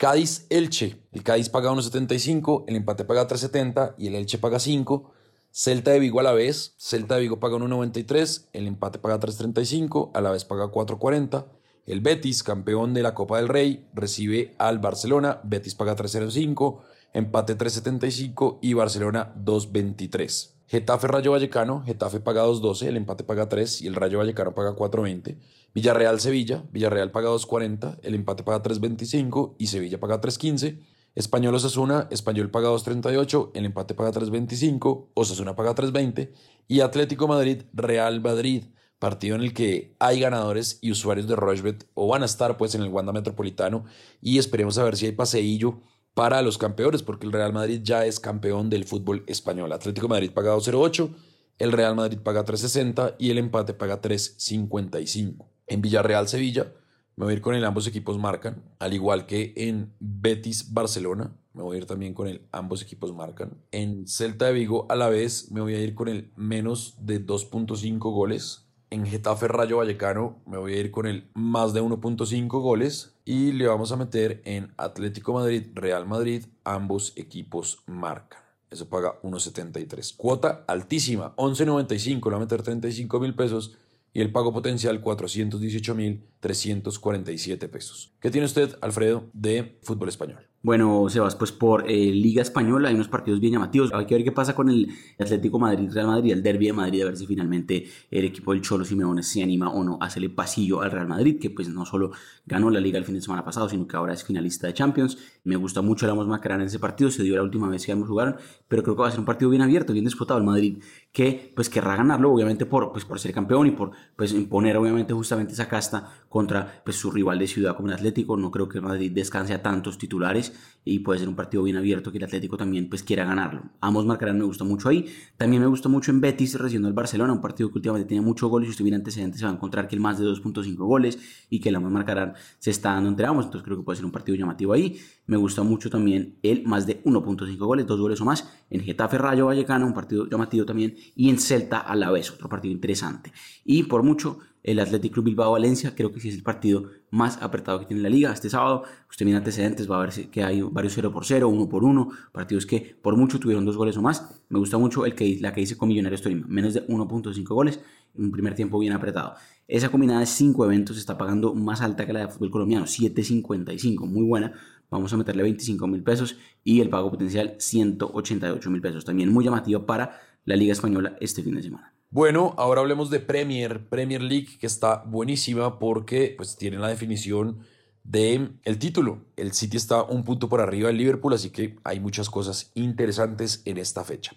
Cádiz 0.00 0.46
Elche, 0.48 0.96
el 1.12 1.22
Cádiz 1.22 1.50
paga 1.50 1.70
1.75, 1.72 2.64
el 2.68 2.76
empate 2.76 3.04
paga 3.04 3.28
3.70 3.28 3.96
y 3.98 4.06
el 4.06 4.14
Elche 4.14 4.38
paga 4.38 4.58
5. 4.58 5.12
Celta 5.50 5.90
de 5.90 5.98
Vigo 5.98 6.20
a 6.20 6.22
la 6.22 6.32
vez, 6.32 6.72
Celta 6.78 7.16
de 7.16 7.20
Vigo 7.20 7.38
paga 7.38 7.58
1.93, 7.58 8.46
el 8.54 8.66
empate 8.66 8.98
paga 8.98 9.20
3.35, 9.20 10.12
a 10.14 10.22
la 10.22 10.30
vez 10.30 10.46
paga 10.46 10.68
4.40. 10.68 11.44
El 11.84 12.00
Betis, 12.00 12.42
campeón 12.42 12.94
de 12.94 13.02
la 13.02 13.12
Copa 13.12 13.36
del 13.36 13.48
Rey, 13.48 13.90
recibe 13.92 14.54
al 14.56 14.78
Barcelona, 14.78 15.42
Betis 15.44 15.74
paga 15.74 15.94
3.05, 15.94 16.80
empate 17.12 17.58
3.75 17.58 18.58
y 18.62 18.72
Barcelona 18.72 19.34
2.23. 19.44 20.52
Getafe 20.66 21.08
Rayo 21.08 21.32
Vallecano, 21.32 21.82
Getafe 21.84 22.20
paga 22.20 22.46
2.12, 22.46 22.86
el 22.86 22.96
empate 22.96 23.22
paga 23.22 23.50
3 23.50 23.82
y 23.82 23.88
el 23.88 23.96
Rayo 23.96 24.16
Vallecano 24.16 24.54
paga 24.54 24.74
4.20. 24.74 25.36
Villarreal 25.74 26.20
Sevilla, 26.20 26.64
Villarreal 26.72 27.10
paga 27.10 27.30
2.40, 27.30 27.98
el 28.02 28.14
empate 28.14 28.42
paga 28.42 28.62
3.25 28.62 29.54
y 29.58 29.68
Sevilla 29.68 30.00
paga 30.00 30.20
3.15. 30.20 30.78
Español 31.14 31.54
Osasuna, 31.54 32.06
Español 32.10 32.50
paga 32.50 32.70
2.38, 32.70 33.50
el 33.54 33.66
empate 33.66 33.94
paga 33.94 34.12
3.25, 34.12 35.08
Osasuna 35.14 35.56
paga 35.56 35.74
3.20 35.74 36.30
y 36.68 36.80
Atlético 36.80 37.26
Madrid, 37.26 37.62
Real 37.72 38.20
Madrid, 38.20 38.64
partido 39.00 39.34
en 39.34 39.42
el 39.42 39.52
que 39.52 39.96
hay 39.98 40.20
ganadores 40.20 40.78
y 40.80 40.92
usuarios 40.92 41.26
de 41.26 41.34
Rochebet 41.34 41.88
o 41.94 42.06
van 42.06 42.22
a 42.22 42.26
estar 42.26 42.56
pues 42.56 42.74
en 42.74 42.82
el 42.82 42.88
Wanda 42.88 43.12
Metropolitano 43.12 43.84
y 44.20 44.38
esperemos 44.38 44.78
a 44.78 44.84
ver 44.84 44.96
si 44.96 45.06
hay 45.06 45.12
paseillo 45.12 45.80
para 46.14 46.42
los 46.42 46.58
campeones 46.58 47.02
porque 47.02 47.26
el 47.26 47.32
Real 47.32 47.52
Madrid 47.52 47.80
ya 47.82 48.06
es 48.06 48.20
campeón 48.20 48.70
del 48.70 48.84
fútbol 48.84 49.24
español. 49.26 49.72
Atlético 49.72 50.06
Madrid 50.06 50.30
paga 50.32 50.54
2.08, 50.54 51.10
el 51.58 51.72
Real 51.72 51.96
Madrid 51.96 52.18
paga 52.18 52.44
3.60 52.44 53.16
y 53.18 53.30
el 53.30 53.38
empate 53.38 53.74
paga 53.74 54.00
3.55. 54.00 55.49
En 55.70 55.82
Villarreal 55.82 56.26
Sevilla, 56.26 56.72
me 57.14 57.24
voy 57.24 57.32
a 57.32 57.36
ir 57.36 57.42
con 57.42 57.54
el 57.54 57.64
ambos 57.64 57.86
equipos 57.86 58.18
marcan, 58.18 58.60
al 58.80 58.92
igual 58.92 59.26
que 59.26 59.52
en 59.54 59.94
Betis 60.00 60.74
Barcelona. 60.74 61.36
Me 61.54 61.62
voy 61.62 61.76
a 61.76 61.78
ir 61.78 61.86
también 61.86 62.12
con 62.12 62.26
el 62.26 62.42
ambos 62.50 62.82
equipos 62.82 63.14
marcan. 63.14 63.56
En 63.70 64.08
Celta 64.08 64.46
de 64.46 64.52
Vigo 64.52 64.86
a 64.88 64.96
la 64.96 65.08
vez 65.08 65.52
me 65.52 65.60
voy 65.60 65.76
a 65.76 65.80
ir 65.80 65.94
con 65.94 66.08
el 66.08 66.32
menos 66.34 66.96
de 67.06 67.24
2.5 67.24 67.98
goles. 67.98 68.66
En 68.90 69.06
Getafe 69.06 69.46
Rayo 69.46 69.76
Vallecano 69.76 70.42
me 70.44 70.58
voy 70.58 70.74
a 70.74 70.80
ir 70.80 70.90
con 70.90 71.06
el 71.06 71.30
más 71.34 71.72
de 71.72 71.82
1.5 71.82 72.48
goles. 72.60 73.14
Y 73.24 73.52
le 73.52 73.68
vamos 73.68 73.92
a 73.92 73.96
meter 73.96 74.42
en 74.44 74.74
Atlético 74.76 75.34
Madrid, 75.34 75.66
Real 75.74 76.04
Madrid, 76.04 76.46
ambos 76.64 77.12
equipos 77.14 77.84
marcan. 77.86 78.40
Eso 78.70 78.88
paga 78.88 79.20
1.73. 79.22 80.16
Cuota 80.16 80.64
altísima, 80.66 81.36
11.95. 81.36 82.14
Le 82.14 82.18
voy 82.18 82.34
a 82.34 82.38
meter 82.38 82.60
35 82.60 83.20
mil 83.20 83.36
pesos 83.36 83.76
y 84.12 84.20
el 84.20 84.32
pago 84.32 84.52
potencial 84.52 85.00
418.347 85.02 87.70
pesos. 87.70 88.12
¿Qué 88.20 88.30
tiene 88.30 88.46
usted, 88.46 88.76
Alfredo, 88.80 89.30
de 89.32 89.78
fútbol 89.82 90.08
español? 90.08 90.49
Bueno, 90.62 91.08
Sebas, 91.08 91.36
pues 91.36 91.52
por 91.52 91.90
eh, 91.90 92.12
Liga 92.12 92.42
Española 92.42 92.90
hay 92.90 92.94
unos 92.94 93.08
partidos 93.08 93.40
bien 93.40 93.54
llamativos. 93.54 93.94
Hay 93.94 94.04
que 94.04 94.14
ver 94.14 94.24
qué 94.24 94.30
pasa 94.30 94.54
con 94.54 94.68
el 94.68 94.92
Atlético 95.18 95.58
Madrid, 95.58 95.88
Real 95.90 96.08
Madrid, 96.08 96.32
el 96.32 96.42
Derby 96.42 96.66
de 96.66 96.74
Madrid, 96.74 97.00
a 97.00 97.06
ver 97.06 97.16
si 97.16 97.26
finalmente 97.26 97.88
el 98.10 98.26
equipo 98.26 98.52
del 98.52 98.60
Cholo 98.60 98.84
Simeone 98.84 99.22
se 99.22 99.42
anima 99.42 99.70
o 99.70 99.82
no 99.82 99.96
a 99.98 100.04
hacerle 100.04 100.28
pasillo 100.28 100.82
al 100.82 100.90
Real 100.90 101.08
Madrid, 101.08 101.38
que 101.40 101.48
pues 101.48 101.70
no 101.70 101.86
solo 101.86 102.10
ganó 102.44 102.68
la 102.68 102.78
Liga 102.78 102.98
el 102.98 103.06
fin 103.06 103.14
de 103.14 103.22
semana 103.22 103.42
pasado, 103.42 103.70
sino 103.70 103.88
que 103.88 103.96
ahora 103.96 104.12
es 104.12 104.22
finalista 104.22 104.66
de 104.66 104.74
Champions. 104.74 105.16
Me 105.44 105.56
gusta 105.56 105.80
mucho 105.80 106.06
la 106.06 106.14
Macarán 106.14 106.60
en 106.60 106.66
ese 106.66 106.78
partido, 106.78 107.10
se 107.10 107.22
dio 107.22 107.36
la 107.36 107.42
última 107.42 107.66
vez 107.66 107.86
que 107.86 107.92
ambos 107.92 108.10
jugaron, 108.10 108.36
pero 108.68 108.82
creo 108.82 108.94
que 108.94 109.00
va 109.00 109.08
a 109.08 109.10
ser 109.12 109.20
un 109.20 109.26
partido 109.26 109.48
bien 109.50 109.62
abierto, 109.62 109.94
bien 109.94 110.04
disputado. 110.04 110.38
El 110.38 110.44
Madrid 110.44 110.76
que 111.10 111.52
pues 111.56 111.70
querrá 111.70 111.96
ganarlo, 111.96 112.30
obviamente 112.30 112.66
por, 112.66 112.92
pues, 112.92 113.06
por 113.06 113.18
ser 113.18 113.32
campeón 113.32 113.66
y 113.66 113.70
por 113.70 113.92
pues 114.14 114.34
imponer 114.34 114.76
obviamente 114.76 115.14
justamente 115.14 115.54
esa 115.54 115.68
casta 115.68 116.24
contra 116.28 116.82
pues, 116.84 116.96
su 116.96 117.10
rival 117.10 117.38
de 117.38 117.46
ciudad 117.46 117.74
como 117.76 117.88
el 117.88 117.94
Atlético. 117.94 118.36
No 118.36 118.50
creo 118.50 118.68
que 118.68 118.76
el 118.76 118.84
Madrid 118.84 119.10
descanse 119.10 119.54
a 119.54 119.62
tantos 119.62 119.96
titulares 119.96 120.49
y 120.84 121.00
puede 121.00 121.18
ser 121.18 121.28
un 121.28 121.36
partido 121.36 121.62
bien 121.62 121.76
abierto 121.76 122.10
que 122.10 122.18
el 122.18 122.24
Atlético 122.24 122.56
también 122.56 122.88
pues 122.88 123.02
quiera 123.02 123.24
ganarlo. 123.24 123.62
Ambos 123.80 124.06
marcarán, 124.06 124.38
me 124.38 124.44
gusta 124.44 124.64
mucho 124.64 124.88
ahí. 124.88 125.06
También 125.36 125.62
me 125.62 125.68
gusta 125.68 125.88
mucho 125.88 126.10
en 126.10 126.20
Betis 126.20 126.58
recibiendo 126.58 126.88
al 126.88 126.94
Barcelona, 126.94 127.32
un 127.32 127.40
partido 127.40 127.68
que 127.70 127.76
últimamente 127.76 128.08
tiene 128.08 128.24
muchos 128.24 128.48
goles. 128.48 128.68
Si 128.68 128.70
usted 128.70 128.84
viene 128.84 128.96
antecedentes 128.96 129.40
se 129.40 129.44
va 129.44 129.52
a 129.52 129.54
encontrar 129.54 129.88
que 129.88 129.94
el 129.94 130.00
más 130.00 130.18
de 130.18 130.24
2.5 130.24 130.76
goles 130.76 131.18
y 131.50 131.60
que 131.60 131.68
el 131.68 131.76
ambos 131.76 131.92
marcarán 131.92 132.34
se 132.58 132.70
está 132.70 132.94
dando 132.94 133.10
entre 133.10 133.26
ambos, 133.26 133.44
entonces 133.44 133.64
creo 133.64 133.76
que 133.76 133.82
puede 133.82 133.96
ser 133.96 134.06
un 134.06 134.12
partido 134.12 134.36
llamativo 134.36 134.72
ahí. 134.72 134.98
Me 135.26 135.36
gusta 135.36 135.62
mucho 135.62 135.90
también 135.90 136.38
el 136.42 136.64
más 136.64 136.86
de 136.86 137.02
1.5 137.04 137.56
goles, 137.58 137.86
dos 137.86 138.00
goles 138.00 138.20
o 138.20 138.24
más 138.24 138.48
en 138.70 138.80
Getafe 138.80 139.18
Rayo 139.18 139.46
Vallecano, 139.46 139.86
un 139.86 139.94
partido 139.94 140.28
llamativo 140.28 140.64
también, 140.64 140.96
y 141.14 141.28
en 141.28 141.38
Celta 141.38 141.78
a 141.78 141.94
la 141.94 142.10
vez, 142.10 142.30
otro 142.30 142.48
partido 142.48 142.72
interesante. 142.72 143.32
Y 143.64 143.84
por 143.84 144.02
mucho 144.02 144.38
el 144.62 144.78
Athletic 144.78 145.12
Club 145.12 145.26
Bilbao 145.26 145.52
Valencia, 145.52 145.94
creo 145.94 146.12
que 146.12 146.20
sí 146.20 146.28
es 146.28 146.34
el 146.34 146.42
partido 146.42 146.90
más 147.10 147.40
apretado 147.42 147.80
que 147.80 147.86
tiene 147.86 148.02
la 148.02 148.08
liga. 148.08 148.32
Este 148.32 148.50
sábado, 148.50 148.84
usted 149.08 149.24
viene 149.24 149.38
antecedentes, 149.38 149.90
va 149.90 149.96
a 149.96 150.00
ver 150.00 150.30
que 150.30 150.42
hay 150.42 150.60
varios 150.62 150.92
0 150.94 151.10
por 151.12 151.24
0, 151.24 151.48
1 151.48 151.68
por 151.68 151.84
1, 151.84 152.08
partidos 152.32 152.66
que 152.66 152.96
por 153.00 153.16
mucho 153.16 153.40
tuvieron 153.40 153.64
dos 153.64 153.76
goles 153.76 153.96
o 153.96 154.02
más. 154.02 154.42
Me 154.48 154.58
gusta 154.58 154.78
mucho 154.78 155.06
el 155.06 155.14
que, 155.14 155.38
la 155.40 155.52
que 155.52 155.62
hice 155.62 155.76
con 155.76 155.88
Millonarios 155.88 156.22
Torino, 156.22 156.46
menos 156.48 156.74
de 156.74 156.86
1.5 156.86 157.44
goles, 157.48 157.80
un 158.14 158.30
primer 158.30 158.54
tiempo 158.54 158.78
bien 158.78 158.92
apretado. 158.92 159.34
Esa 159.66 159.88
combinada 159.88 160.20
de 160.20 160.26
5 160.26 160.64
eventos 160.64 160.98
está 160.98 161.16
pagando 161.16 161.54
más 161.54 161.80
alta 161.80 162.06
que 162.06 162.12
la 162.12 162.20
de 162.20 162.28
fútbol 162.28 162.50
colombiano, 162.50 162.86
7.55, 162.86 164.06
muy 164.06 164.24
buena. 164.24 164.52
Vamos 164.90 165.12
a 165.12 165.16
meterle 165.16 165.44
25 165.44 165.86
mil 165.86 166.02
pesos 166.02 166.36
y 166.64 166.80
el 166.80 166.88
pago 166.88 167.10
potencial 167.10 167.54
188 167.58 168.70
mil 168.70 168.80
pesos. 168.80 169.04
También 169.04 169.32
muy 169.32 169.44
llamativo 169.44 169.86
para 169.86 170.20
la 170.44 170.56
Liga 170.56 170.72
Española 170.72 171.16
este 171.20 171.44
fin 171.44 171.54
de 171.54 171.62
semana. 171.62 171.94
Bueno, 172.12 172.54
ahora 172.58 172.80
hablemos 172.80 173.08
de 173.08 173.20
Premier, 173.20 173.88
Premier 173.88 174.20
League, 174.20 174.58
que 174.58 174.66
está 174.66 175.04
buenísima 175.06 175.78
porque 175.78 176.34
pues, 176.36 176.56
tiene 176.56 176.76
la 176.76 176.88
definición 176.88 177.60
del 178.02 178.58
el 178.64 178.80
título. 178.80 179.26
El 179.36 179.52
City 179.52 179.76
está 179.76 180.02
un 180.02 180.24
punto 180.24 180.48
por 180.48 180.60
arriba 180.60 180.88
del 180.88 180.96
Liverpool, 180.96 181.34
así 181.34 181.50
que 181.50 181.76
hay 181.84 182.00
muchas 182.00 182.28
cosas 182.28 182.72
interesantes 182.74 183.62
en 183.64 183.78
esta 183.78 184.02
fecha. 184.02 184.32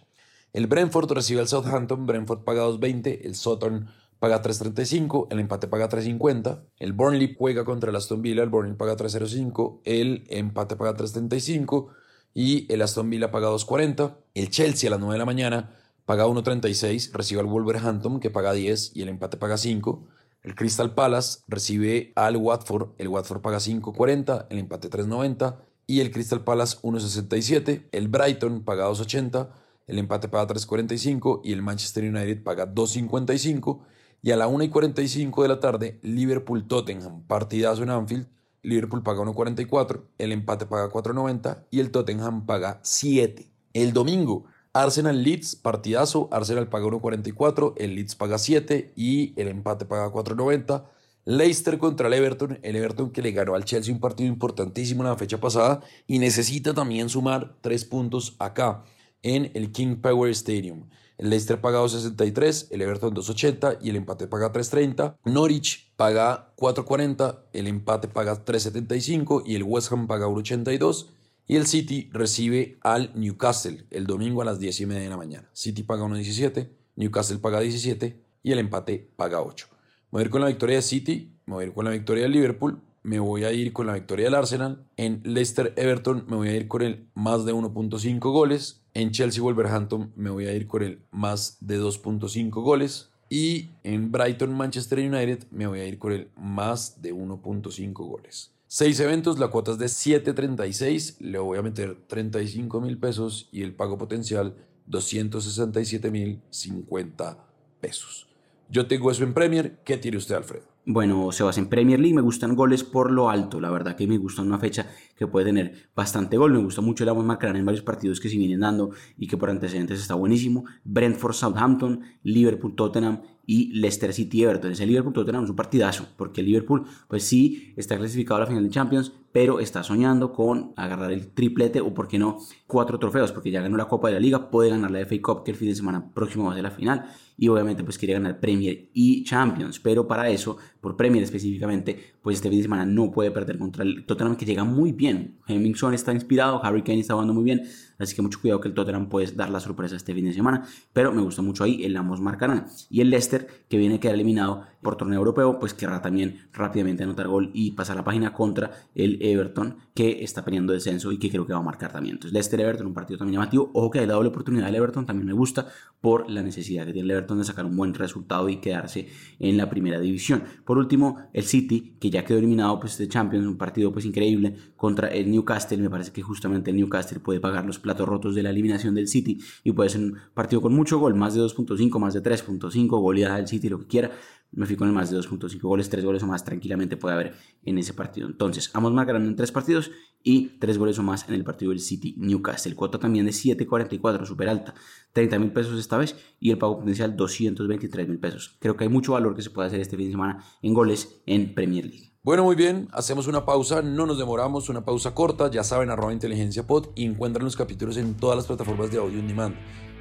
El 0.54 0.68
Brentford 0.68 1.12
recibe 1.14 1.42
al 1.42 1.48
Southampton, 1.48 2.06
Brentford 2.06 2.44
paga 2.44 2.64
2.20, 2.64 3.22
el 3.24 3.34
Sutton 3.34 3.88
paga 4.20 4.44
3.35, 4.44 5.30
el 5.32 5.40
empate 5.40 5.68
paga 5.68 5.90
3.50, 5.90 6.62
el 6.78 6.94
Burnley 6.94 7.36
juega 7.36 7.66
contra 7.66 7.90
el 7.90 7.96
Aston 7.96 8.22
Villa, 8.22 8.44
el 8.44 8.50
Burnley 8.50 8.76
paga 8.76 8.96
3.05, 8.96 9.82
el 9.86 10.26
empate 10.30 10.76
paga 10.76 10.96
3.35 10.96 11.88
y 12.36 12.72
el 12.72 12.84
Aston 12.84 13.10
Villa 13.10 13.32
paga 13.32 13.50
2.40, 13.50 14.16
el 14.36 14.52
Chelsea 14.52 14.90
a 14.90 14.92
las 14.92 15.00
9 15.00 15.14
de 15.14 15.20
la 15.20 15.26
mañana 15.26 15.80
paga 16.06 16.26
1.36, 16.28 17.12
recibe 17.14 17.42
al 17.42 17.48
Wolverhampton 17.48 18.20
que 18.20 18.30
paga 18.30 18.54
10 18.54 18.96
y 18.96 19.02
el 19.02 19.10
empate 19.10 19.38
paga 19.38 19.58
5. 19.58 20.08
El 20.44 20.56
Crystal 20.56 20.94
Palace 20.94 21.40
recibe 21.48 22.12
al 22.16 22.36
Watford, 22.36 22.90
el 22.98 23.08
Watford 23.08 23.42
paga 23.42 23.60
5.40, 23.60 24.48
el 24.50 24.60
empate 24.60 24.90
3.90 24.90 25.58
y 25.88 26.02
el 26.02 26.12
Crystal 26.12 26.44
Palace 26.44 26.78
1.67. 26.82 27.88
El 27.92 28.10
Brighton 28.10 28.64
paga 28.64 28.90
2.80, 28.90 29.50
el 29.88 30.00
empate 30.00 30.28
paga 30.28 30.54
3.45 30.54 31.42
y 31.44 31.54
el 31.54 31.62
Manchester 31.62 32.04
United 32.04 32.44
paga 32.44 32.74
2.55. 32.74 33.82
Y 34.22 34.32
a 34.32 34.38
la 34.38 34.48
1.45 34.48 35.42
de 35.42 35.48
la 35.48 35.60
tarde, 35.60 36.00
Liverpool-Tottenham, 36.02 37.28
partidazo 37.28 37.84
en 37.84 37.90
Anfield. 37.90 38.28
Liverpool 38.62 39.04
paga 39.04 39.22
1.44, 39.24 40.04
el 40.18 40.32
empate 40.32 40.66
paga 40.66 40.90
4.90 40.90 41.66
y 41.70 41.82
el 41.82 41.92
Tottenham 41.92 42.46
paga 42.46 42.80
7. 42.82 43.52
El 43.74 43.92
domingo, 43.92 44.46
Arsenal 44.74 45.22
Leeds, 45.24 45.56
partidazo. 45.56 46.30
Arsenal 46.32 46.68
paga 46.68 46.88
1.44, 46.88 47.74
el 47.78 47.96
Leeds 47.96 48.16
paga 48.16 48.40
7 48.40 48.94
y 48.96 49.40
el 49.40 49.48
empate 49.48 49.86
paga 49.86 50.12
4.90. 50.12 50.84
Leicester 51.26 51.78
contra 51.78 52.08
el 52.08 52.14
Everton, 52.14 52.60
el 52.64 52.76
Everton 52.76 53.12
que 53.12 53.22
le 53.22 53.32
ganó 53.32 53.56
al 53.56 53.64
Chelsea 53.64 53.94
un 53.94 54.02
partido 54.02 54.28
importantísimo 54.28 55.04
en 55.04 55.10
la 55.10 55.16
fecha 55.16 55.40
pasada 55.40 55.82
y 56.06 56.20
necesita 56.20 56.74
también 56.74 57.08
sumar 57.08 57.56
3 57.62 57.86
puntos 57.86 58.36
acá 58.40 58.84
en 59.22 59.52
el 59.54 59.72
King 59.72 59.98
Power 59.98 60.32
Stadium. 60.32 60.90
El 61.18 61.30
Leicester 61.30 61.62
paga 61.62 61.80
2.63, 61.80 62.70
el 62.72 62.82
Everton 62.82 63.14
2.80 63.14 63.78
y 63.82 63.92
el 63.92 63.96
empate 63.96 64.28
paga 64.28 64.52
3.30. 64.52 65.18
Norwich 65.24 65.94
paga 65.96 66.52
4.40, 66.58 67.44
el 67.54 67.68
empate 67.68 68.08
paga 68.08 68.44
3.75 68.44 69.44
y 69.46 69.56
el 69.56 69.64
West 69.64 69.92
Ham 69.92 70.08
paga 70.08 70.26
1.82. 70.28 71.06
Y 71.46 71.58
el 71.58 71.68
City 71.68 72.10
recibe 72.14 72.78
al 72.82 73.12
Newcastle 73.16 73.86
el 73.90 74.08
domingo 74.08 74.42
a 74.42 74.46
las 74.46 74.60
10 74.60 74.82
y 74.82 74.86
media 74.86 75.04
de 75.04 75.10
la 75.10 75.18
mañana. 75.18 75.50
City 75.54 75.84
paga 75.84 76.06
1.17, 76.06 76.70
Newcastle 76.96 77.40
paga 77.40 77.60
17 77.60 78.18
y 78.44 78.52
el 78.52 78.60
empate 78.60 79.10
paga 79.16 79.42
8. 79.42 79.68
Me 79.70 80.18
voy 80.18 80.22
a 80.22 80.26
ir 80.26 80.30
con 80.30 80.42
la 80.42 80.48
victoria 80.48 80.78
de 80.78 80.82
City, 80.82 81.34
me 81.46 81.56
voy 81.56 81.64
a 81.64 81.68
ir 81.68 81.74
con 81.74 81.86
la 81.86 81.92
victoria 81.92 82.24
de 82.24 82.30
Liverpool, 82.30 82.82
me 83.04 83.20
voy 83.20 83.44
a 83.44 83.52
ir 83.52 83.74
con 83.74 83.88
la 83.88 83.94
victoria 83.94 84.26
del 84.26 84.36
Arsenal. 84.36 84.86
En 84.96 85.22
Leicester 85.26 85.74
Everton 85.76 86.26
me 86.30 86.38
voy 86.38 86.48
a 86.48 86.56
ir 86.56 86.70
con 86.70 86.82
el 86.82 87.08
más 87.14 87.44
de 87.44 87.54
1.5 87.54 88.20
goles. 88.20 88.82
En 88.94 89.12
Chelsea 89.12 89.44
Wolverhampton 89.44 90.14
me 90.16 90.30
voy 90.30 90.46
a 90.46 90.54
ir 90.54 90.68
con 90.68 90.84
el 90.84 91.04
más 91.12 91.58
de 91.60 91.82
2.5 91.82 92.50
goles. 92.62 93.10
Y 93.30 93.72
en 93.84 94.12
Brighton, 94.12 94.54
Manchester 94.54 95.00
United, 95.00 95.48
me 95.52 95.68
voy 95.68 95.80
a 95.80 95.86
ir 95.86 95.98
con 95.98 96.14
el 96.14 96.30
más 96.38 97.02
de 97.02 97.14
1.5 97.14 97.92
goles. 97.94 98.53
Seis 98.76 99.00
eventos, 99.02 99.38
la 99.38 99.50
cuota 99.50 99.74
es 99.74 99.78
de 99.78 99.86
7.36, 99.86 101.20
le 101.20 101.38
voy 101.38 101.60
a 101.60 101.62
meter 101.62 101.96
35 102.08 102.82
mil 102.82 102.98
pesos 102.98 103.48
y 103.52 103.62
el 103.62 103.76
pago 103.76 104.00
potencial 104.00 104.56
267 104.88 106.10
mil 106.10 106.42
50 106.50 107.38
pesos. 107.80 108.28
Yo 108.70 108.88
tengo 108.88 109.12
eso 109.12 109.24
en 109.24 109.36
Premier, 109.36 109.78
¿qué 109.86 109.98
tiene 109.98 110.18
usted, 110.18 110.34
Alfredo? 110.34 110.64
Bueno, 110.88 111.32
se 111.32 111.44
basa 111.44 111.60
en 111.60 111.70
Premier 111.70 112.00
League, 112.00 112.16
me 112.16 112.24
gustan 112.24 112.56
goles 112.56 112.84
por 112.84 113.12
lo 113.12 113.30
alto, 113.30 113.62
la 113.62 113.70
verdad 113.70 113.96
que 113.96 114.08
me 114.08 114.18
gusta 114.18 114.42
una 114.42 114.58
fecha 114.58 114.90
que 115.16 115.28
puede 115.28 115.46
tener 115.46 115.92
bastante 115.96 116.36
gol, 116.38 116.52
me 116.52 116.64
gusta 116.64 116.82
mucho 116.82 117.04
el 117.04 117.12
Amos 117.12 117.26
marcarán 117.26 117.58
en 117.58 117.66
varios 117.66 117.84
partidos 117.84 118.20
que 118.20 118.28
se 118.28 118.38
vienen 118.38 118.62
dando 118.62 118.90
y 119.16 119.28
que 119.28 119.38
por 119.38 119.52
antecedentes 119.52 120.02
está 120.02 120.16
buenísimo, 120.16 120.66
Brentford 120.84 121.36
Southampton, 121.36 122.02
Liverpool 122.24 122.76
Tottenham 122.76 123.22
y 123.46 123.74
Leicester 123.74 124.14
City 124.14 124.44
Everton. 124.44 124.72
Ese 124.72 124.86
Liverpool 124.86 125.14
Tottenham 125.14 125.44
es 125.44 125.50
un 125.50 125.56
partidazo, 125.56 126.08
porque 126.18 126.42
el 126.42 126.48
Liverpool, 126.48 126.86
pues 127.08 127.24
sí, 127.24 127.74
está 127.76 127.98
clasificado 127.98 128.38
a 128.38 128.40
la 128.42 128.48
final 128.48 128.64
de 128.64 128.70
Champions, 128.70 129.12
pero 129.32 129.60
está 129.60 129.84
soñando 129.84 130.32
con 130.32 130.74
agarrar 130.76 131.12
el 131.12 131.28
triplete 131.30 131.82
o, 131.82 131.94
por 131.94 132.08
qué 132.08 132.20
no, 132.20 132.38
cuatro 132.68 133.00
trofeos, 133.00 133.32
porque 133.32 133.52
ya 133.52 133.62
ganó 133.62 133.78
la 133.78 133.88
Copa 133.88 134.08
de 134.08 134.14
la 134.14 134.20
Liga, 134.20 134.50
puede 134.50 134.70
ganar 134.70 134.92
la 134.92 135.00
FA 135.06 135.16
Cup, 135.22 135.44
que 135.44 135.52
el 135.52 135.58
fin 135.58 135.70
de 135.70 135.76
semana 135.76 136.12
próximo 136.14 136.46
va 136.46 136.52
a 136.52 136.56
ser 136.56 136.64
la 136.64 136.72
final, 136.72 137.06
y 137.36 137.48
obviamente 137.48 137.84
pues 137.84 137.98
quiere 137.98 138.14
ganar 138.14 138.40
Premier 138.40 138.90
y 138.94 139.24
Champions, 139.24 139.80
pero 139.80 140.08
para 140.08 140.30
eso, 140.30 140.58
por 140.80 140.96
Premier 140.96 141.24
específicamente, 141.24 142.14
pues 142.22 142.36
este 142.36 142.50
fin 142.50 142.60
de 142.60 142.64
semana 142.64 142.86
no 142.86 143.12
puede 143.12 143.32
perder 143.32 143.58
contra 143.58 143.84
el 143.84 144.06
Tottenham, 144.06 144.36
que 144.36 144.46
llega 144.46 144.64
muy 144.64 144.92
bien. 144.92 145.40
Hemmingson 145.48 145.96
está 145.96 146.14
inspirado, 146.14 146.64
Harry 146.64 146.84
Kane 146.84 147.00
está 147.00 147.14
jugando 147.14 147.34
muy 147.34 147.44
bien, 147.44 147.64
Así 148.04 148.16
que 148.16 148.22
mucho 148.22 148.40
cuidado 148.40 148.62
que 148.62 148.68
el 148.68 148.74
Tottenham 148.74 149.10
puede 149.10 149.32
dar 149.32 149.50
la 149.50 149.60
sorpresa 149.60 149.96
este 149.96 150.14
fin 150.14 150.26
de 150.26 150.34
semana. 150.34 150.66
Pero 150.94 151.12
me 151.12 151.22
gusta 151.22 151.42
mucho 151.42 151.64
ahí 151.64 151.84
el 151.84 151.96
ambos 151.98 152.20
marcarán. 152.22 152.68
Y 152.90 153.02
el 153.02 153.10
Leicester, 153.10 153.48
que 153.70 153.78
viene 153.78 153.96
a 153.96 154.00
quedar 154.00 154.16
eliminado 154.16 154.66
por 154.82 154.98
torneo 154.98 155.20
europeo, 155.20 155.60
pues 155.60 155.74
querrá 155.74 156.02
también 156.02 156.48
rápidamente 156.52 157.04
anotar 157.04 157.28
gol 157.28 157.50
y 157.54 157.72
pasar 157.72 157.96
la 157.96 158.04
página 158.04 158.34
contra 158.34 158.72
el 158.94 159.18
Everton, 159.22 159.78
que 159.94 160.24
está 160.24 160.44
peleando 160.44 160.74
descenso 160.74 161.12
y 161.12 161.18
que 161.18 161.30
creo 161.30 161.46
que 161.46 161.54
va 161.54 161.60
a 161.60 161.64
marcar 161.64 161.92
también. 161.92 162.16
Entonces, 162.16 162.34
Leicester-Everton, 162.34 162.88
un 162.88 162.94
partido 162.94 163.18
también 163.18 163.40
llamativo. 163.40 163.72
Ojo 163.74 163.90
que 163.90 164.00
hay 164.00 164.06
la 164.06 164.14
doble 164.14 164.30
oportunidad 164.30 164.66
del 164.66 164.76
Everton, 164.76 165.06
también 165.06 165.28
me 165.28 165.34
gusta 165.34 165.68
por 166.02 166.30
la 166.30 166.44
necesidad 166.44 166.86
que 166.86 166.92
tiene 166.92 167.06
el 167.06 167.12
Everton 167.12 167.38
de 167.38 167.46
sacar 167.46 167.66
un 167.66 167.78
buen 167.78 167.94
resultado 167.94 168.50
y 168.50 168.58
quedarse 168.58 169.08
en 169.40 169.56
la 169.56 169.70
primera 169.70 170.00
división. 170.00 170.44
Por 170.66 170.78
último, 170.78 171.18
el 171.32 171.44
City, 171.44 171.96
que 172.00 172.10
ya 172.10 172.26
quedó 172.26 172.40
eliminado 172.40 172.80
pues, 172.80 172.98
de 172.98 173.08
Champions, 173.08 173.48
un 173.48 173.58
partido 173.58 173.94
pues 173.94 174.04
increíble 174.06 174.56
contra 174.76 175.08
el 175.08 175.32
Newcastle. 175.32 175.78
Me 175.78 175.90
parece 175.90 176.12
que 176.12 176.22
justamente 176.22 176.72
el 176.72 176.78
Newcastle 176.78 177.20
puede 177.20 177.40
pagar 177.40 177.66
los 177.66 177.80
platos 177.80 177.93
rotos 178.00 178.36
de 178.36 178.44
la 178.44 178.50
eliminación 178.50 178.96
del 178.96 179.08
City 179.08 179.40
y 179.64 179.72
puede 179.72 179.90
ser 179.90 180.02
un 180.02 180.18
partido 180.34 180.62
con 180.62 180.74
mucho 180.74 181.00
gol, 181.00 181.16
más 181.16 181.34
de 181.34 181.42
2.5, 181.42 182.00
más 182.00 182.14
de 182.14 182.24
3.5, 182.24 182.88
goleada 183.00 183.38
del 183.38 183.48
City, 183.48 183.70
lo 183.70 183.80
que 183.80 183.88
quiera 183.88 184.12
me 184.56 184.66
fui 184.66 184.76
con 184.76 184.88
el 184.88 184.94
más 184.94 185.10
de 185.10 185.18
2.5 185.18 185.60
goles, 185.62 185.90
3 185.90 186.06
goles 186.06 186.24
o 186.24 186.28
más 186.28 186.46
tranquilamente 186.46 186.98
puede 186.98 187.16
haber 187.16 187.34
en 187.64 187.78
ese 187.78 187.94
partido. 187.94 188.28
Entonces, 188.28 188.70
ambos 188.74 188.94
marcarán 188.94 189.26
en 189.26 189.36
3 189.36 189.52
partidos 189.52 189.92
y 190.22 190.60
3 190.60 190.78
goles 190.78 191.00
o 191.00 191.04
más 191.04 191.28
en 191.28 191.36
el 191.36 191.44
partido 191.44 191.72
del 191.72 191.80
City 191.80 192.16
Newcastle. 192.18 192.76
Cuota 192.76 193.00
también 193.00 193.26
de 193.26 193.32
7.44, 193.32 194.26
súper 194.26 194.50
alta, 194.50 194.76
30 195.14 195.40
mil 195.40 195.52
pesos 195.52 195.80
esta 195.80 195.98
vez 195.98 196.16
y 196.40 196.52
el 196.52 196.58
pago 196.58 196.80
potencial 196.80 197.16
223 197.16 198.08
mil 198.08 198.20
pesos. 198.20 198.58
Creo 198.60 198.76
que 198.76 198.84
hay 198.84 198.90
mucho 198.90 199.14
valor 199.14 199.36
que 199.36 199.42
se 199.42 199.50
puede 199.50 199.68
hacer 199.68 199.80
este 199.80 199.96
fin 199.96 200.08
de 200.08 200.12
semana 200.12 200.44
en 200.62 200.74
goles 200.74 201.22
en 201.26 201.54
Premier 201.54 201.86
League. 201.86 202.14
Bueno, 202.24 202.44
muy 202.44 202.56
bien, 202.56 202.88
hacemos 202.94 203.28
una 203.28 203.46
pausa, 203.46 203.82
no 203.82 204.06
nos 204.06 204.18
demoramos, 204.18 204.70
una 204.70 204.86
pausa 204.86 205.14
corta, 205.14 205.52
ya 205.52 205.64
saben, 205.64 205.90
arroba 205.90 206.14
inteligencia 206.14 206.66
pod 206.66 206.90
y 206.96 207.06
encuentran 207.06 207.44
los 207.44 207.58
capítulos 207.58 207.98
en 207.98 208.16
todas 208.16 208.38
las 208.38 208.48
plataformas 208.48 208.92
de 208.92 208.98
audio 208.98 209.20
on 209.20 209.28
demand 209.28 209.56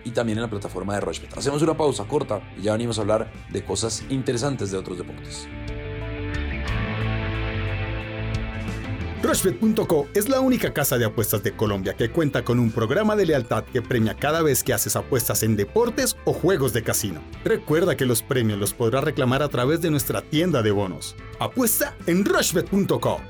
y 0.04 0.12
también 0.12 0.38
en 0.38 0.42
la 0.42 0.50
plataforma 0.50 0.94
de 0.94 1.00
Rochebet. 1.00 1.36
Hacemos 1.36 1.62
una 1.62 1.76
pausa 1.76 2.06
corta 2.06 2.40
y 2.56 2.62
ya 2.62 2.72
venimos 2.72 2.98
a 2.98 3.02
hablar 3.02 3.32
de 3.52 3.64
cosas 3.64 4.04
interesantes 4.08 4.70
de 4.70 4.78
otros 4.78 4.98
deportes. 4.98 5.48
Rushbet.co 9.22 10.08
es 10.14 10.28
la 10.28 10.40
única 10.40 10.72
casa 10.72 10.98
de 10.98 11.04
apuestas 11.04 11.44
de 11.44 11.52
Colombia 11.52 11.94
que 11.94 12.10
cuenta 12.10 12.44
con 12.44 12.58
un 12.58 12.72
programa 12.72 13.14
de 13.14 13.26
lealtad 13.26 13.62
que 13.62 13.80
premia 13.80 14.14
cada 14.14 14.42
vez 14.42 14.64
que 14.64 14.72
haces 14.72 14.96
apuestas 14.96 15.44
en 15.44 15.56
deportes 15.56 16.16
o 16.24 16.32
juegos 16.32 16.72
de 16.72 16.82
casino. 16.82 17.20
Recuerda 17.44 17.96
que 17.96 18.04
los 18.04 18.20
premios 18.20 18.58
los 18.58 18.74
podrás 18.74 19.04
reclamar 19.04 19.44
a 19.44 19.48
través 19.48 19.80
de 19.80 19.92
nuestra 19.92 20.22
tienda 20.22 20.60
de 20.62 20.72
bonos. 20.72 21.14
Apuesta 21.38 21.96
en 22.06 22.24
Rushbet.co. 22.24 23.20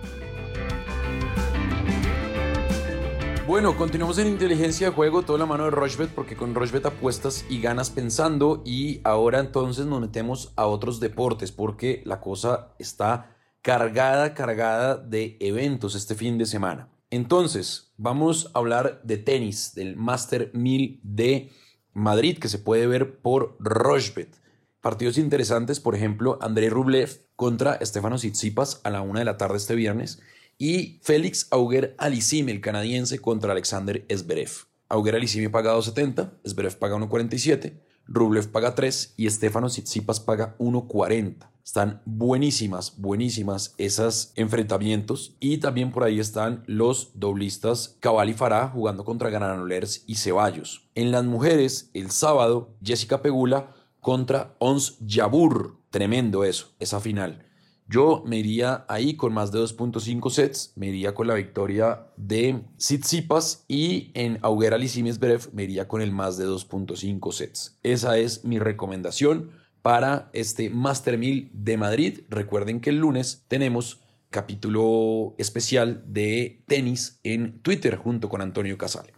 Bueno, 3.46 3.76
continuamos 3.76 4.16
en 4.16 4.28
inteligencia 4.28 4.88
de 4.88 4.94
juego, 4.94 5.24
toda 5.24 5.40
la 5.40 5.46
mano 5.46 5.64
de 5.64 5.72
Rochbet, 5.72 6.08
porque 6.14 6.36
con 6.36 6.54
Rochbet 6.54 6.86
apuestas 6.86 7.44
y 7.50 7.60
ganas 7.60 7.90
pensando. 7.90 8.62
Y 8.64 9.02
ahora 9.04 9.40
entonces 9.40 9.84
nos 9.84 10.00
metemos 10.00 10.54
a 10.56 10.66
otros 10.66 11.00
deportes, 11.00 11.52
porque 11.52 12.00
la 12.06 12.18
cosa 12.20 12.68
está 12.78 13.31
cargada, 13.62 14.34
cargada 14.34 14.96
de 14.96 15.36
eventos 15.40 15.94
este 15.94 16.14
fin 16.14 16.36
de 16.36 16.46
semana. 16.46 16.88
Entonces, 17.10 17.92
vamos 17.96 18.50
a 18.52 18.58
hablar 18.58 19.00
de 19.04 19.18
tenis, 19.18 19.74
del 19.74 19.96
Master 19.96 20.50
1000 20.52 21.00
de 21.02 21.50
Madrid, 21.92 22.38
que 22.38 22.48
se 22.48 22.58
puede 22.58 22.86
ver 22.86 23.18
por 23.20 23.56
Rochbet. 23.60 24.36
Partidos 24.80 25.16
interesantes, 25.16 25.78
por 25.78 25.94
ejemplo, 25.94 26.38
Andrei 26.40 26.68
Rublev 26.68 27.20
contra 27.36 27.74
Estefano 27.74 28.16
Tsitsipas 28.16 28.80
a 28.82 28.90
la 28.90 29.02
una 29.02 29.20
de 29.20 29.24
la 29.24 29.36
tarde 29.36 29.58
este 29.58 29.74
viernes 29.74 30.20
y 30.58 31.00
Félix 31.02 31.46
Auger 31.50 31.94
Alisim, 31.98 32.48
el 32.48 32.60
canadiense, 32.60 33.20
contra 33.20 33.52
Alexander 33.52 34.04
Zverev. 34.12 34.50
Auger 34.88 35.16
Alisim 35.16 35.50
paga 35.50 35.76
2.70, 35.76 36.30
Zverev 36.46 36.76
paga 36.78 36.96
1.47, 36.96 37.74
Rublev 38.06 38.48
paga 38.48 38.74
3 38.74 39.14
y 39.16 39.26
Estefano 39.26 39.68
Tsitsipas 39.68 40.20
paga 40.20 40.56
1.40. 40.58 41.48
Están 41.64 42.02
buenísimas, 42.04 42.98
buenísimas 42.98 43.74
esos 43.78 44.32
enfrentamientos. 44.34 45.36
Y 45.38 45.58
también 45.58 45.92
por 45.92 46.02
ahí 46.02 46.18
están 46.18 46.64
los 46.66 47.12
doblistas 47.14 47.96
Cabal 48.00 48.30
y 48.30 48.34
Farah 48.34 48.68
jugando 48.68 49.04
contra 49.04 49.30
Granollers 49.30 50.04
y 50.06 50.16
Ceballos. 50.16 50.88
En 50.94 51.12
las 51.12 51.24
mujeres, 51.24 51.90
el 51.94 52.10
sábado, 52.10 52.74
Jessica 52.82 53.22
Pegula 53.22 53.74
contra 54.00 54.56
Ons 54.58 54.98
Jabur. 55.06 55.76
Tremendo 55.90 56.42
eso, 56.42 56.72
esa 56.80 56.98
final. 57.00 57.46
Yo 57.92 58.22
me 58.26 58.38
iría 58.38 58.86
ahí 58.88 59.16
con 59.16 59.34
más 59.34 59.52
de 59.52 59.58
2.5 59.58 60.30
sets, 60.30 60.72
me 60.76 60.86
iría 60.86 61.14
con 61.14 61.26
la 61.26 61.34
victoria 61.34 62.06
de 62.16 62.62
Tsitsipas 62.78 63.66
y 63.68 64.10
en 64.14 64.38
Auguera 64.40 64.78
Bref 65.20 65.48
me 65.52 65.64
iría 65.64 65.88
con 65.88 66.00
el 66.00 66.10
más 66.10 66.38
de 66.38 66.46
2.5 66.46 67.32
sets. 67.32 67.78
Esa 67.82 68.16
es 68.16 68.46
mi 68.46 68.58
recomendación 68.58 69.50
para 69.82 70.30
este 70.32 70.70
Master 70.70 71.18
1000 71.18 71.50
de 71.52 71.76
Madrid. 71.76 72.20
Recuerden 72.30 72.80
que 72.80 72.88
el 72.88 72.96
lunes 72.96 73.44
tenemos 73.48 74.00
capítulo 74.30 75.34
especial 75.36 76.02
de 76.06 76.64
tenis 76.66 77.20
en 77.24 77.60
Twitter 77.60 77.96
junto 77.96 78.30
con 78.30 78.40
Antonio 78.40 78.78
Casale. 78.78 79.12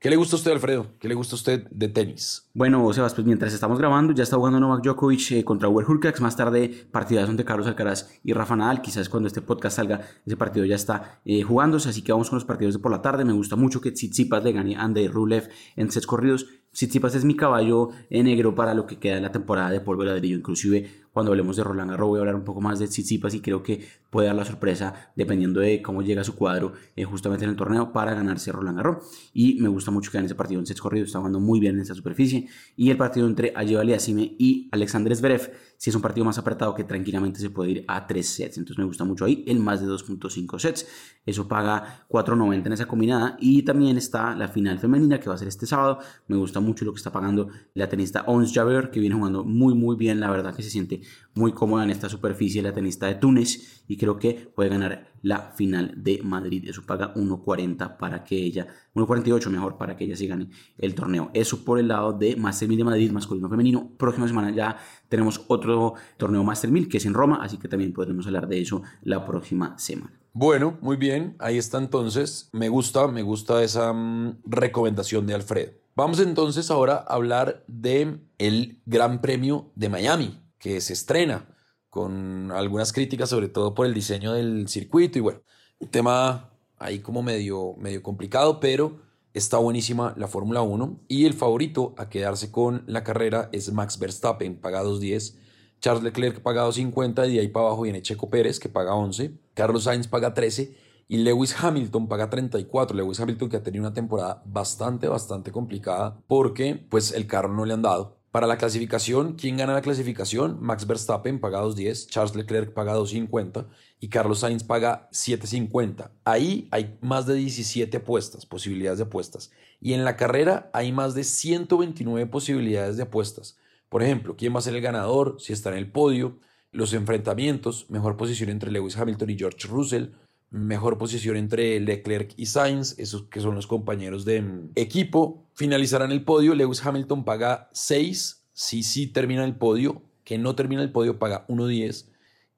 ¿Qué 0.00 0.10
le 0.10 0.14
gusta 0.14 0.36
a 0.36 0.38
usted, 0.38 0.52
Alfredo? 0.52 0.94
¿Qué 1.00 1.08
le 1.08 1.14
gusta 1.14 1.34
a 1.34 1.38
usted 1.38 1.66
de 1.72 1.88
tenis? 1.88 2.48
Bueno, 2.54 2.92
Sebas, 2.92 3.14
pues 3.14 3.26
mientras 3.26 3.52
estamos 3.52 3.80
grabando, 3.80 4.12
ya 4.12 4.22
está 4.22 4.36
jugando 4.36 4.60
Novak 4.60 4.84
Djokovic 4.84 5.32
eh, 5.32 5.44
contra 5.44 5.68
Uber 5.68 5.84
Hurkacz. 5.84 6.20
Más 6.20 6.36
tarde, 6.36 6.86
partidas 6.92 7.36
de 7.36 7.44
Carlos 7.44 7.66
Alcaraz 7.66 8.08
y 8.22 8.32
Rafa 8.32 8.54
Nadal. 8.54 8.80
Quizás 8.80 9.08
cuando 9.08 9.26
este 9.26 9.42
podcast 9.42 9.74
salga, 9.74 10.02
ese 10.24 10.36
partido 10.36 10.64
ya 10.66 10.76
está 10.76 11.20
eh, 11.24 11.42
jugándose. 11.42 11.88
Así 11.88 12.02
que 12.02 12.12
vamos 12.12 12.30
con 12.30 12.36
los 12.36 12.44
partidos 12.44 12.74
de 12.74 12.80
por 12.80 12.92
la 12.92 13.02
tarde. 13.02 13.24
Me 13.24 13.32
gusta 13.32 13.56
mucho 13.56 13.80
que 13.80 13.90
Tsitsipas 13.90 14.44
le 14.44 14.52
gane 14.52 14.76
a 14.76 14.82
Andrei 14.82 15.08
Rublev 15.08 15.48
en 15.74 15.90
sets 15.90 16.06
corridos. 16.06 16.46
Tsitsipas 16.70 17.16
es 17.16 17.24
mi 17.24 17.34
caballo 17.34 17.88
eh, 18.08 18.22
negro 18.22 18.54
para 18.54 18.74
lo 18.74 18.86
que 18.86 19.00
queda 19.00 19.16
de 19.16 19.22
la 19.22 19.32
temporada 19.32 19.70
de 19.70 19.80
polvo 19.80 20.04
de 20.04 20.10
ladrillo. 20.10 20.36
Inclusive 20.36 21.07
cuando 21.18 21.32
hablemos 21.32 21.56
de 21.56 21.64
Roland 21.64 21.90
Garros 21.90 22.10
voy 22.10 22.18
a 22.18 22.20
hablar 22.20 22.36
un 22.36 22.44
poco 22.44 22.60
más 22.60 22.78
de 22.78 22.86
Tsitsipas 22.86 23.34
y 23.34 23.40
creo 23.40 23.60
que 23.60 23.84
puede 24.08 24.28
dar 24.28 24.36
la 24.36 24.44
sorpresa 24.44 25.10
dependiendo 25.16 25.58
de 25.58 25.82
cómo 25.82 26.00
llega 26.00 26.22
su 26.22 26.36
cuadro 26.36 26.74
eh, 26.94 27.02
justamente 27.02 27.44
en 27.44 27.50
el 27.50 27.56
torneo 27.56 27.92
para 27.92 28.14
ganarse 28.14 28.52
Roland 28.52 28.76
Garros. 28.76 29.30
Y 29.34 29.60
me 29.60 29.68
gusta 29.68 29.90
mucho 29.90 30.12
que 30.12 30.18
en 30.18 30.26
ese 30.26 30.36
partido 30.36 30.60
en 30.60 30.66
sets 30.66 30.80
corridos, 30.80 31.08
está 31.08 31.18
jugando 31.18 31.40
muy 31.40 31.58
bien 31.58 31.74
en 31.74 31.80
esa 31.80 31.96
superficie. 31.96 32.46
Y 32.76 32.90
el 32.90 32.96
partido 32.96 33.26
entre 33.26 33.52
Ayev 33.56 33.80
Aliasime 33.80 34.36
y 34.38 34.68
Alexander 34.70 35.16
Zverev 35.16 35.50
si 35.78 35.90
es 35.90 35.96
un 35.96 36.02
partido 36.02 36.24
más 36.24 36.36
apretado 36.38 36.74
que 36.74 36.82
tranquilamente 36.82 37.38
se 37.38 37.50
puede 37.50 37.70
ir 37.70 37.84
a 37.86 38.06
3 38.06 38.28
sets. 38.28 38.58
Entonces 38.58 38.78
me 38.78 38.84
gusta 38.84 39.04
mucho 39.04 39.24
ahí 39.24 39.44
el 39.46 39.60
más 39.60 39.80
de 39.80 39.86
2.5 39.86 40.58
sets. 40.58 40.86
Eso 41.24 41.46
paga 41.46 42.04
4.90 42.08 42.66
en 42.66 42.72
esa 42.72 42.86
combinada. 42.86 43.36
Y 43.40 43.62
también 43.62 43.96
está 43.96 44.34
la 44.34 44.48
final 44.48 44.80
femenina 44.80 45.20
que 45.20 45.28
va 45.28 45.36
a 45.36 45.38
ser 45.38 45.46
este 45.46 45.66
sábado. 45.66 46.00
Me 46.26 46.36
gusta 46.36 46.58
mucho 46.58 46.84
lo 46.84 46.92
que 46.92 46.98
está 46.98 47.12
pagando 47.12 47.48
la 47.74 47.88
tenista 47.88 48.24
Ons 48.26 48.52
Javer 48.52 48.90
que 48.90 48.98
viene 48.98 49.14
jugando 49.14 49.44
muy 49.44 49.74
muy 49.74 49.94
bien. 49.94 50.18
La 50.18 50.30
verdad 50.30 50.54
que 50.54 50.64
se 50.64 50.70
siente 50.70 51.00
muy 51.34 51.52
cómoda 51.52 51.84
en 51.84 51.90
esta 51.90 52.08
superficie 52.08 52.62
la 52.62 52.72
tenista 52.72 53.06
de 53.06 53.14
Túnez. 53.14 53.82
Y 53.86 53.96
creo 53.96 54.18
que 54.18 54.50
puede 54.54 54.68
ganar 54.68 55.12
la 55.22 55.52
final 55.52 55.94
de 55.96 56.20
Madrid. 56.22 56.68
Eso 56.68 56.82
paga 56.84 57.14
1.40 57.14 57.96
para 57.96 58.24
que 58.24 58.36
ella, 58.36 58.66
1.48 58.94 59.50
mejor 59.50 59.76
para 59.76 59.96
que 59.96 60.04
ella 60.04 60.16
se 60.16 60.26
gane 60.26 60.48
el 60.76 60.94
torneo. 60.94 61.30
Eso 61.32 61.64
por 61.64 61.78
el 61.78 61.88
lado 61.88 62.12
de 62.12 62.36
Master 62.36 62.68
1000 62.68 62.78
de 62.78 62.84
Madrid, 62.84 63.10
masculino 63.10 63.48
femenino. 63.48 63.90
Próxima 63.96 64.28
semana 64.28 64.50
ya 64.50 64.76
tenemos 65.08 65.44
otro 65.48 65.94
torneo 66.16 66.44
Master 66.44 66.70
1000 66.70 66.88
que 66.88 66.98
es 66.98 67.06
en 67.06 67.14
Roma, 67.14 67.38
así 67.42 67.56
que 67.56 67.68
también 67.68 67.92
podremos 67.92 68.26
hablar 68.26 68.48
de 68.48 68.60
eso 68.60 68.82
la 69.02 69.24
próxima 69.24 69.78
semana. 69.78 70.18
Bueno, 70.32 70.78
muy 70.80 70.96
bien, 70.96 71.34
ahí 71.38 71.58
está 71.58 71.78
entonces. 71.78 72.48
Me 72.52 72.68
gusta, 72.68 73.08
me 73.08 73.22
gusta 73.22 73.62
esa 73.62 73.92
mm, 73.92 74.42
recomendación 74.44 75.26
de 75.26 75.34
Alfredo. 75.34 75.72
Vamos 75.96 76.20
entonces 76.20 76.70
ahora 76.70 77.04
a 77.08 77.14
hablar 77.14 77.64
de 77.66 78.20
el 78.38 78.80
Gran 78.86 79.20
Premio 79.20 79.72
de 79.74 79.88
Miami, 79.88 80.38
que 80.58 80.80
se 80.80 80.92
estrena 80.92 81.46
con 81.90 82.52
algunas 82.52 82.92
críticas, 82.92 83.30
sobre 83.30 83.48
todo 83.48 83.74
por 83.74 83.86
el 83.86 83.94
diseño 83.94 84.32
del 84.32 84.68
circuito 84.68 85.18
y 85.18 85.22
bueno, 85.22 85.40
un 85.78 85.88
tema 85.88 86.50
ahí 86.78 87.00
como 87.00 87.22
medio, 87.22 87.74
medio 87.78 88.02
complicado, 88.02 88.60
pero 88.60 89.00
está 89.32 89.58
buenísima 89.58 90.14
la 90.16 90.28
Fórmula 90.28 90.62
1 90.62 91.00
y 91.08 91.24
el 91.26 91.34
favorito 91.34 91.94
a 91.96 92.08
quedarse 92.08 92.50
con 92.50 92.84
la 92.86 93.04
carrera 93.04 93.48
es 93.52 93.72
Max 93.72 93.98
Verstappen, 93.98 94.60
paga 94.60 94.82
2.10, 94.82 95.36
Charles 95.80 96.02
Leclerc 96.02 96.40
paga 96.40 96.66
2.50 96.66 97.28
y 97.28 97.34
de 97.34 97.40
ahí 97.40 97.48
para 97.48 97.66
abajo 97.66 97.82
viene 97.82 98.02
Checo 98.02 98.28
Pérez 98.28 98.58
que 98.58 98.68
paga 98.68 98.94
11, 98.94 99.32
Carlos 99.54 99.84
Sainz 99.84 100.08
paga 100.08 100.34
13 100.34 100.88
y 101.08 101.16
Lewis 101.18 101.56
Hamilton 101.58 102.06
paga 102.06 102.28
34. 102.28 102.96
Lewis 102.96 103.18
Hamilton 103.18 103.48
que 103.48 103.56
ha 103.56 103.62
tenido 103.62 103.82
una 103.82 103.94
temporada 103.94 104.42
bastante, 104.44 105.08
bastante 105.08 105.50
complicada 105.50 106.20
porque 106.26 106.86
pues 106.88 107.12
el 107.12 107.26
carro 107.26 107.52
no 107.52 107.64
le 107.64 107.74
han 107.74 107.82
dado. 107.82 108.17
Para 108.30 108.46
la 108.46 108.58
clasificación, 108.58 109.34
¿quién 109.34 109.56
gana 109.56 109.72
la 109.72 109.80
clasificación? 109.80 110.58
Max 110.60 110.86
Verstappen 110.86 111.40
paga 111.40 111.62
2.10, 111.62 112.08
Charles 112.08 112.34
Leclerc 112.34 112.74
paga 112.74 112.94
2.50 112.94 113.66
y 114.00 114.08
Carlos 114.08 114.40
Sainz 114.40 114.64
paga 114.64 115.08
7.50. 115.12 116.10
Ahí 116.24 116.68
hay 116.70 116.98
más 117.00 117.26
de 117.26 117.34
17 117.34 117.96
apuestas, 117.96 118.44
posibilidades 118.44 118.98
de 118.98 119.04
apuestas. 119.04 119.50
Y 119.80 119.94
en 119.94 120.04
la 120.04 120.16
carrera 120.16 120.68
hay 120.74 120.92
más 120.92 121.14
de 121.14 121.24
129 121.24 122.26
posibilidades 122.26 122.98
de 122.98 123.04
apuestas. 123.04 123.56
Por 123.88 124.02
ejemplo, 124.02 124.36
¿quién 124.36 124.54
va 124.54 124.58
a 124.58 124.62
ser 124.62 124.74
el 124.74 124.82
ganador? 124.82 125.36
Si 125.40 125.54
está 125.54 125.70
en 125.70 125.78
el 125.78 125.90
podio, 125.90 126.38
los 126.70 126.92
enfrentamientos, 126.92 127.86
mejor 127.88 128.18
posición 128.18 128.50
entre 128.50 128.70
Lewis 128.70 128.98
Hamilton 128.98 129.30
y 129.30 129.38
George 129.38 129.66
Russell, 129.68 130.08
mejor 130.50 130.98
posición 130.98 131.36
entre 131.36 131.78
Leclerc 131.80 132.32
y 132.36 132.46
Sainz, 132.46 132.98
esos 132.98 133.24
que 133.24 133.40
son 133.40 133.54
los 133.54 133.66
compañeros 133.66 134.24
de 134.24 134.44
equipo. 134.74 135.44
Finalizarán 135.54 136.12
el 136.12 136.24
podio. 136.24 136.54
Lewis 136.54 136.84
Hamilton 136.84 137.24
paga 137.24 137.68
6 137.72 138.44
si 138.52 138.82
sí 138.82 139.06
termina 139.06 139.44
el 139.44 139.56
podio. 139.56 140.02
Que 140.24 140.38
no 140.38 140.54
termina 140.54 140.82
el 140.82 140.92
podio 140.92 141.18
paga 141.18 141.46
1.10. 141.48 142.06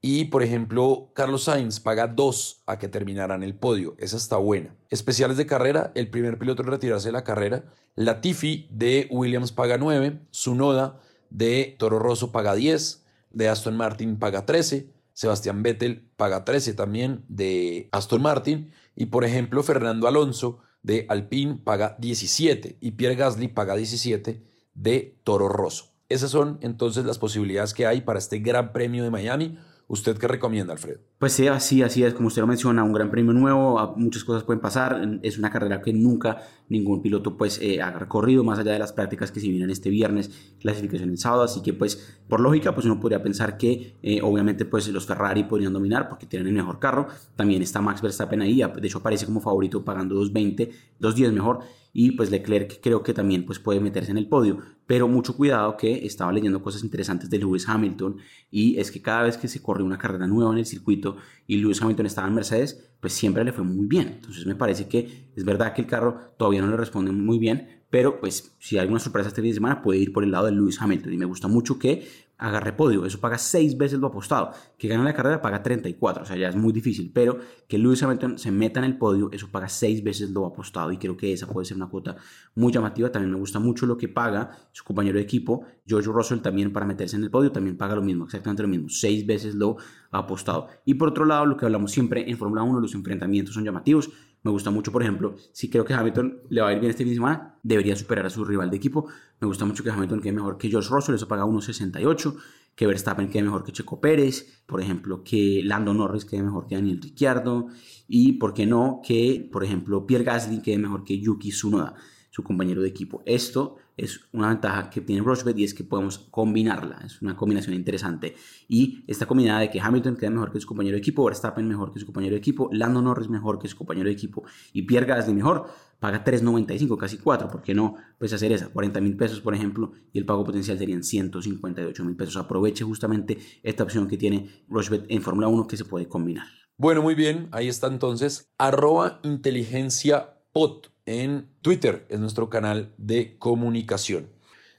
Y 0.02 0.26
por 0.26 0.42
ejemplo, 0.42 1.10
Carlos 1.14 1.44
Sainz 1.44 1.78
paga 1.78 2.06
2 2.06 2.62
a 2.66 2.78
que 2.78 2.88
terminaran 2.88 3.42
el 3.42 3.54
podio. 3.54 3.96
Esa 3.98 4.16
está 4.16 4.36
buena. 4.38 4.74
Especiales 4.88 5.36
de 5.36 5.46
carrera, 5.46 5.92
el 5.94 6.08
primer 6.08 6.38
piloto 6.38 6.62
retirarse 6.62 7.08
de 7.08 7.12
la 7.12 7.24
carrera. 7.24 7.64
Latifi 7.96 8.68
de 8.70 9.08
Williams 9.10 9.52
paga 9.52 9.76
9. 9.76 10.20
Sunoda 10.30 11.00
de 11.28 11.76
Toro 11.78 11.98
Rosso 11.98 12.32
paga 12.32 12.54
10. 12.54 13.04
De 13.32 13.48
Aston 13.48 13.76
Martin 13.76 14.18
paga 14.18 14.46
13. 14.46 14.88
Sebastián 15.20 15.62
Vettel 15.62 16.08
paga 16.16 16.46
13 16.46 16.72
también 16.72 17.26
de 17.28 17.90
Aston 17.92 18.22
Martin 18.22 18.70
y 18.96 19.04
por 19.06 19.26
ejemplo 19.26 19.62
Fernando 19.62 20.08
Alonso 20.08 20.60
de 20.82 21.04
Alpine 21.10 21.58
paga 21.62 21.94
17 21.98 22.78
y 22.80 22.92
Pierre 22.92 23.16
Gasly 23.16 23.48
paga 23.48 23.76
17 23.76 24.42
de 24.72 25.20
Toro 25.22 25.50
Rosso. 25.50 25.92
Esas 26.08 26.30
son 26.30 26.56
entonces 26.62 27.04
las 27.04 27.18
posibilidades 27.18 27.74
que 27.74 27.86
hay 27.86 28.00
para 28.00 28.18
este 28.18 28.38
Gran 28.38 28.72
Premio 28.72 29.04
de 29.04 29.10
Miami 29.10 29.58
¿Usted 29.90 30.16
qué 30.18 30.28
recomienda, 30.28 30.72
Alfredo? 30.72 31.00
Pues 31.18 31.32
sí, 31.32 31.48
así, 31.48 31.82
así 31.82 32.04
es, 32.04 32.14
como 32.14 32.28
usted 32.28 32.42
lo 32.42 32.46
menciona, 32.46 32.84
un 32.84 32.92
gran 32.92 33.10
premio 33.10 33.32
nuevo, 33.32 33.92
muchas 33.96 34.22
cosas 34.22 34.44
pueden 34.44 34.60
pasar, 34.60 35.18
es 35.22 35.36
una 35.36 35.50
carrera 35.50 35.82
que 35.82 35.92
nunca 35.92 36.44
ningún 36.68 37.02
piloto 37.02 37.36
pues 37.36 37.58
eh, 37.60 37.82
ha 37.82 37.90
recorrido, 37.90 38.44
más 38.44 38.60
allá 38.60 38.70
de 38.70 38.78
las 38.78 38.92
prácticas 38.92 39.32
que 39.32 39.40
se 39.40 39.48
vienen 39.48 39.68
este 39.68 39.90
viernes, 39.90 40.30
clasificación 40.60 41.10
el 41.10 41.18
sábado, 41.18 41.42
así 41.42 41.60
que 41.60 41.72
pues 41.72 42.20
por 42.28 42.38
lógica 42.38 42.72
pues 42.72 42.86
uno 42.86 43.00
podría 43.00 43.20
pensar 43.20 43.58
que 43.58 43.96
eh, 44.00 44.20
obviamente 44.22 44.64
pues 44.64 44.86
los 44.86 45.06
Ferrari 45.06 45.42
podrían 45.42 45.72
dominar 45.72 46.08
porque 46.08 46.24
tienen 46.24 46.46
el 46.46 46.54
mejor 46.54 46.78
carro, 46.78 47.08
también 47.34 47.60
está 47.60 47.80
Max 47.80 48.00
Verstappen 48.00 48.42
ahí, 48.42 48.62
de 48.62 48.86
hecho 48.86 48.98
aparece 48.98 49.26
como 49.26 49.40
favorito 49.40 49.84
pagando 49.84 50.14
2.20, 50.22 50.70
2.10 51.00 51.32
mejor, 51.32 51.64
y 51.92 52.12
pues 52.12 52.30
Leclerc 52.30 52.80
creo 52.82 53.02
que 53.02 53.14
también 53.14 53.44
pues 53.44 53.58
puede 53.58 53.80
meterse 53.80 54.10
en 54.10 54.18
el 54.18 54.28
podio, 54.28 54.58
pero 54.86 55.08
mucho 55.08 55.36
cuidado 55.36 55.76
que 55.76 56.06
estaba 56.06 56.32
leyendo 56.32 56.62
cosas 56.62 56.82
interesantes 56.84 57.30
de 57.30 57.38
Lewis 57.38 57.68
Hamilton 57.68 58.16
y 58.50 58.78
es 58.78 58.90
que 58.90 59.02
cada 59.02 59.22
vez 59.22 59.36
que 59.36 59.48
se 59.48 59.62
corre 59.62 59.82
una 59.82 59.98
carrera 59.98 60.26
nueva 60.26 60.52
en 60.52 60.58
el 60.58 60.66
circuito 60.66 61.16
y 61.46 61.56
Lewis 61.56 61.82
Hamilton 61.82 62.06
estaba 62.06 62.28
en 62.28 62.34
Mercedes, 62.34 62.90
pues 63.00 63.12
siempre 63.12 63.44
le 63.44 63.52
fue 63.52 63.64
muy 63.64 63.86
bien. 63.86 64.08
Entonces 64.08 64.46
me 64.46 64.54
parece 64.54 64.88
que 64.88 65.30
es 65.34 65.44
verdad 65.44 65.72
que 65.74 65.82
el 65.82 65.86
carro 65.86 66.34
todavía 66.36 66.62
no 66.62 66.68
le 66.68 66.76
responde 66.76 67.12
muy 67.12 67.38
bien, 67.38 67.82
pero 67.90 68.20
pues 68.20 68.54
si 68.58 68.76
hay 68.76 68.82
alguna 68.82 69.00
sorpresa 69.00 69.28
este 69.28 69.42
fin 69.42 69.50
de 69.50 69.54
semana 69.54 69.82
puede 69.82 69.98
ir 69.98 70.12
por 70.12 70.22
el 70.22 70.30
lado 70.30 70.46
de 70.46 70.52
Lewis 70.52 70.80
Hamilton 70.80 71.12
y 71.12 71.16
me 71.18 71.24
gusta 71.24 71.48
mucho 71.48 71.78
que 71.78 72.06
agarre 72.40 72.72
podio. 72.72 73.04
Eso 73.04 73.20
paga 73.20 73.38
seis 73.38 73.76
veces 73.76 73.98
lo 73.98 74.08
apostado. 74.08 74.52
Que 74.78 74.88
gane 74.88 75.04
la 75.04 75.14
carrera 75.14 75.40
paga 75.40 75.62
34, 75.62 76.22
o 76.22 76.26
sea, 76.26 76.36
ya 76.36 76.48
es 76.48 76.56
muy 76.56 76.72
difícil. 76.72 77.12
Pero 77.14 77.38
que 77.68 77.78
Lewis 77.78 78.02
Hamilton 78.02 78.38
se 78.38 78.50
meta 78.50 78.80
en 78.80 78.86
el 78.86 78.98
podio, 78.98 79.30
eso 79.32 79.48
paga 79.50 79.68
seis 79.68 80.02
veces 80.02 80.30
lo 80.30 80.46
apostado. 80.46 80.90
Y 80.90 80.96
creo 80.96 81.16
que 81.16 81.32
esa 81.32 81.46
puede 81.46 81.66
ser 81.66 81.76
una 81.76 81.88
cuota 81.88 82.16
muy 82.54 82.72
llamativa. 82.72 83.12
También 83.12 83.32
me 83.32 83.38
gusta 83.38 83.58
mucho 83.58 83.86
lo 83.86 83.96
que 83.96 84.08
paga 84.08 84.50
su 84.72 84.84
compañero 84.84 85.18
de 85.18 85.22
equipo, 85.22 85.64
George 85.86 86.10
Russell, 86.10 86.40
también 86.40 86.72
para 86.72 86.86
meterse 86.86 87.16
en 87.16 87.24
el 87.24 87.30
podio, 87.30 87.52
también 87.52 87.76
paga 87.76 87.94
lo 87.94 88.02
mismo, 88.02 88.24
exactamente 88.24 88.62
lo 88.62 88.68
mismo, 88.68 88.88
seis 88.88 89.26
veces 89.26 89.54
lo 89.54 89.76
apostado. 90.10 90.68
Y 90.84 90.94
por 90.94 91.10
otro 91.10 91.24
lado, 91.24 91.46
lo 91.46 91.56
que 91.56 91.66
hablamos 91.66 91.92
siempre 91.92 92.28
en 92.28 92.38
Fórmula 92.38 92.62
1, 92.62 92.80
los 92.80 92.94
enfrentamientos 92.94 93.54
son 93.54 93.64
llamativos. 93.64 94.10
Me 94.42 94.50
gusta 94.50 94.70
mucho, 94.70 94.90
por 94.90 95.02
ejemplo, 95.02 95.36
si 95.52 95.68
creo 95.68 95.84
que 95.84 95.92
Hamilton 95.92 96.42
le 96.48 96.62
va 96.62 96.68
a 96.68 96.72
ir 96.72 96.80
bien 96.80 96.90
este 96.90 97.04
fin 97.04 97.10
de 97.10 97.16
semana, 97.16 97.58
debería 97.62 97.94
superar 97.94 98.24
a 98.24 98.30
su 98.30 98.44
rival 98.44 98.70
de 98.70 98.76
equipo. 98.76 99.06
Me 99.38 99.46
gusta 99.46 99.64
mucho 99.64 99.84
que 99.84 99.90
Hamilton 99.90 100.20
quede 100.20 100.32
mejor 100.32 100.56
que 100.56 100.68
George 100.68 100.88
Russell, 100.90 101.14
eso 101.14 101.28
paga 101.28 101.44
1.68 101.44 102.36
que 102.74 102.86
Verstappen 102.86 103.28
quede 103.28 103.42
mejor 103.42 103.62
que 103.62 103.72
Checo 103.72 104.00
Pérez, 104.00 104.62
por 104.64 104.80
ejemplo, 104.80 105.22
que 105.22 105.60
Lando 105.62 105.92
Norris 105.92 106.24
quede 106.24 106.42
mejor 106.42 106.66
que 106.66 106.76
Daniel 106.76 107.00
Ricciardo, 107.02 107.68
y 108.08 108.32
por 108.32 108.54
qué 108.54 108.64
no, 108.64 109.00
que, 109.04 109.48
por 109.52 109.64
ejemplo, 109.64 110.06
Pierre 110.06 110.24
Gasly 110.24 110.62
quede 110.62 110.78
mejor 110.78 111.04
que 111.04 111.20
Yuki 111.20 111.50
Tsunoda, 111.50 111.94
compañero 112.42 112.82
de 112.82 112.88
equipo. 112.88 113.22
Esto 113.26 113.76
es 113.96 114.20
una 114.32 114.48
ventaja 114.48 114.88
que 114.90 115.00
tiene 115.00 115.22
Rochbet 115.22 115.58
y 115.58 115.64
es 115.64 115.74
que 115.74 115.84
podemos 115.84 116.18
combinarla, 116.18 117.02
es 117.04 117.20
una 117.20 117.36
combinación 117.36 117.74
interesante. 117.74 118.34
Y 118.68 119.04
esta 119.06 119.26
combinada 119.26 119.60
de 119.60 119.70
que 119.70 119.80
Hamilton 119.80 120.16
quede 120.16 120.30
mejor 120.30 120.52
que 120.52 120.60
su 120.60 120.66
compañero 120.66 120.94
de 120.94 121.00
equipo, 121.00 121.24
Verstappen 121.24 121.66
mejor 121.68 121.92
que 121.92 122.00
su 122.00 122.06
compañero 122.06 122.34
de 122.34 122.38
equipo, 122.38 122.68
Lando 122.72 123.02
Norris 123.02 123.28
mejor 123.28 123.58
que 123.58 123.68
su 123.68 123.76
compañero 123.76 124.06
de 124.06 124.12
equipo 124.12 124.44
y 124.72 124.82
Pierre 124.82 125.06
Gasly 125.06 125.34
mejor, 125.34 125.66
paga 125.98 126.24
3.95, 126.24 126.96
casi 126.96 127.18
4, 127.18 127.48
¿por 127.48 127.62
qué 127.62 127.74
no? 127.74 127.96
Pues 128.18 128.32
hacer 128.32 128.52
esa, 128.52 128.68
40 128.68 129.00
mil 129.00 129.16
pesos, 129.16 129.40
por 129.40 129.54
ejemplo, 129.54 129.92
y 130.12 130.18
el 130.18 130.24
pago 130.24 130.44
potencial 130.44 130.78
serían 130.78 131.04
158 131.04 132.04
mil 132.04 132.16
pesos. 132.16 132.36
Aproveche 132.36 132.84
justamente 132.84 133.38
esta 133.62 133.84
opción 133.84 134.08
que 134.08 134.16
tiene 134.16 134.64
Rochbet 134.68 135.04
en 135.08 135.20
Fórmula 135.20 135.48
1 135.48 135.66
que 135.66 135.76
se 135.76 135.84
puede 135.84 136.08
combinar. 136.08 136.46
Bueno, 136.78 137.02
muy 137.02 137.14
bien, 137.14 137.48
ahí 137.52 137.68
está 137.68 137.88
entonces, 137.88 138.50
arroba 138.56 139.20
inteligencia 139.22 140.38
pot 140.52 140.90
en 141.10 141.48
Twitter, 141.62 142.06
es 142.08 142.20
nuestro 142.20 142.48
canal 142.50 142.92
de 142.96 143.38
comunicación. 143.38 144.28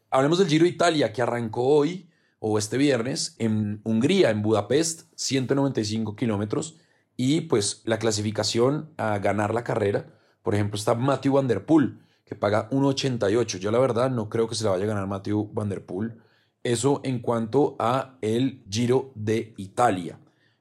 Hablemos 0.09 0.39
del 0.39 0.47
Giro 0.47 0.65
Italia 0.65 1.13
que 1.13 1.21
arrancó 1.21 1.63
hoy 1.63 2.09
o 2.39 2.57
este 2.57 2.77
viernes 2.77 3.35
en 3.39 3.81
Hungría, 3.83 4.29
en 4.29 4.41
Budapest, 4.41 5.11
195 5.15 6.15
kilómetros, 6.15 6.77
y 7.15 7.41
pues 7.41 7.81
la 7.85 7.99
clasificación 7.99 8.89
a 8.97 9.19
ganar 9.19 9.53
la 9.53 9.63
carrera 9.63 10.17
por 10.41 10.55
ejemplo, 10.55 10.77
está 10.77 10.95
Matthew 10.95 11.33
Van 11.33 11.47
Der 11.47 11.65
Poel, 11.65 11.99
que 12.25 12.35
paga 12.35 12.69
1.88. 12.69 13.59
Yo 13.59 13.71
la 13.71 13.79
verdad 13.79 14.09
no 14.09 14.29
creo 14.29 14.47
que 14.47 14.55
se 14.55 14.63
la 14.63 14.71
vaya 14.71 14.85
a 14.85 14.87
ganar 14.87 15.07
Matthew 15.07 15.51
Van 15.53 15.69
Der 15.69 15.85
Poel. 15.85 16.19
Eso 16.63 17.01
en 17.03 17.19
cuanto 17.19 17.75
a 17.79 18.17
el 18.21 18.63
Giro 18.69 19.11
de 19.15 19.53
Italia. 19.57 20.19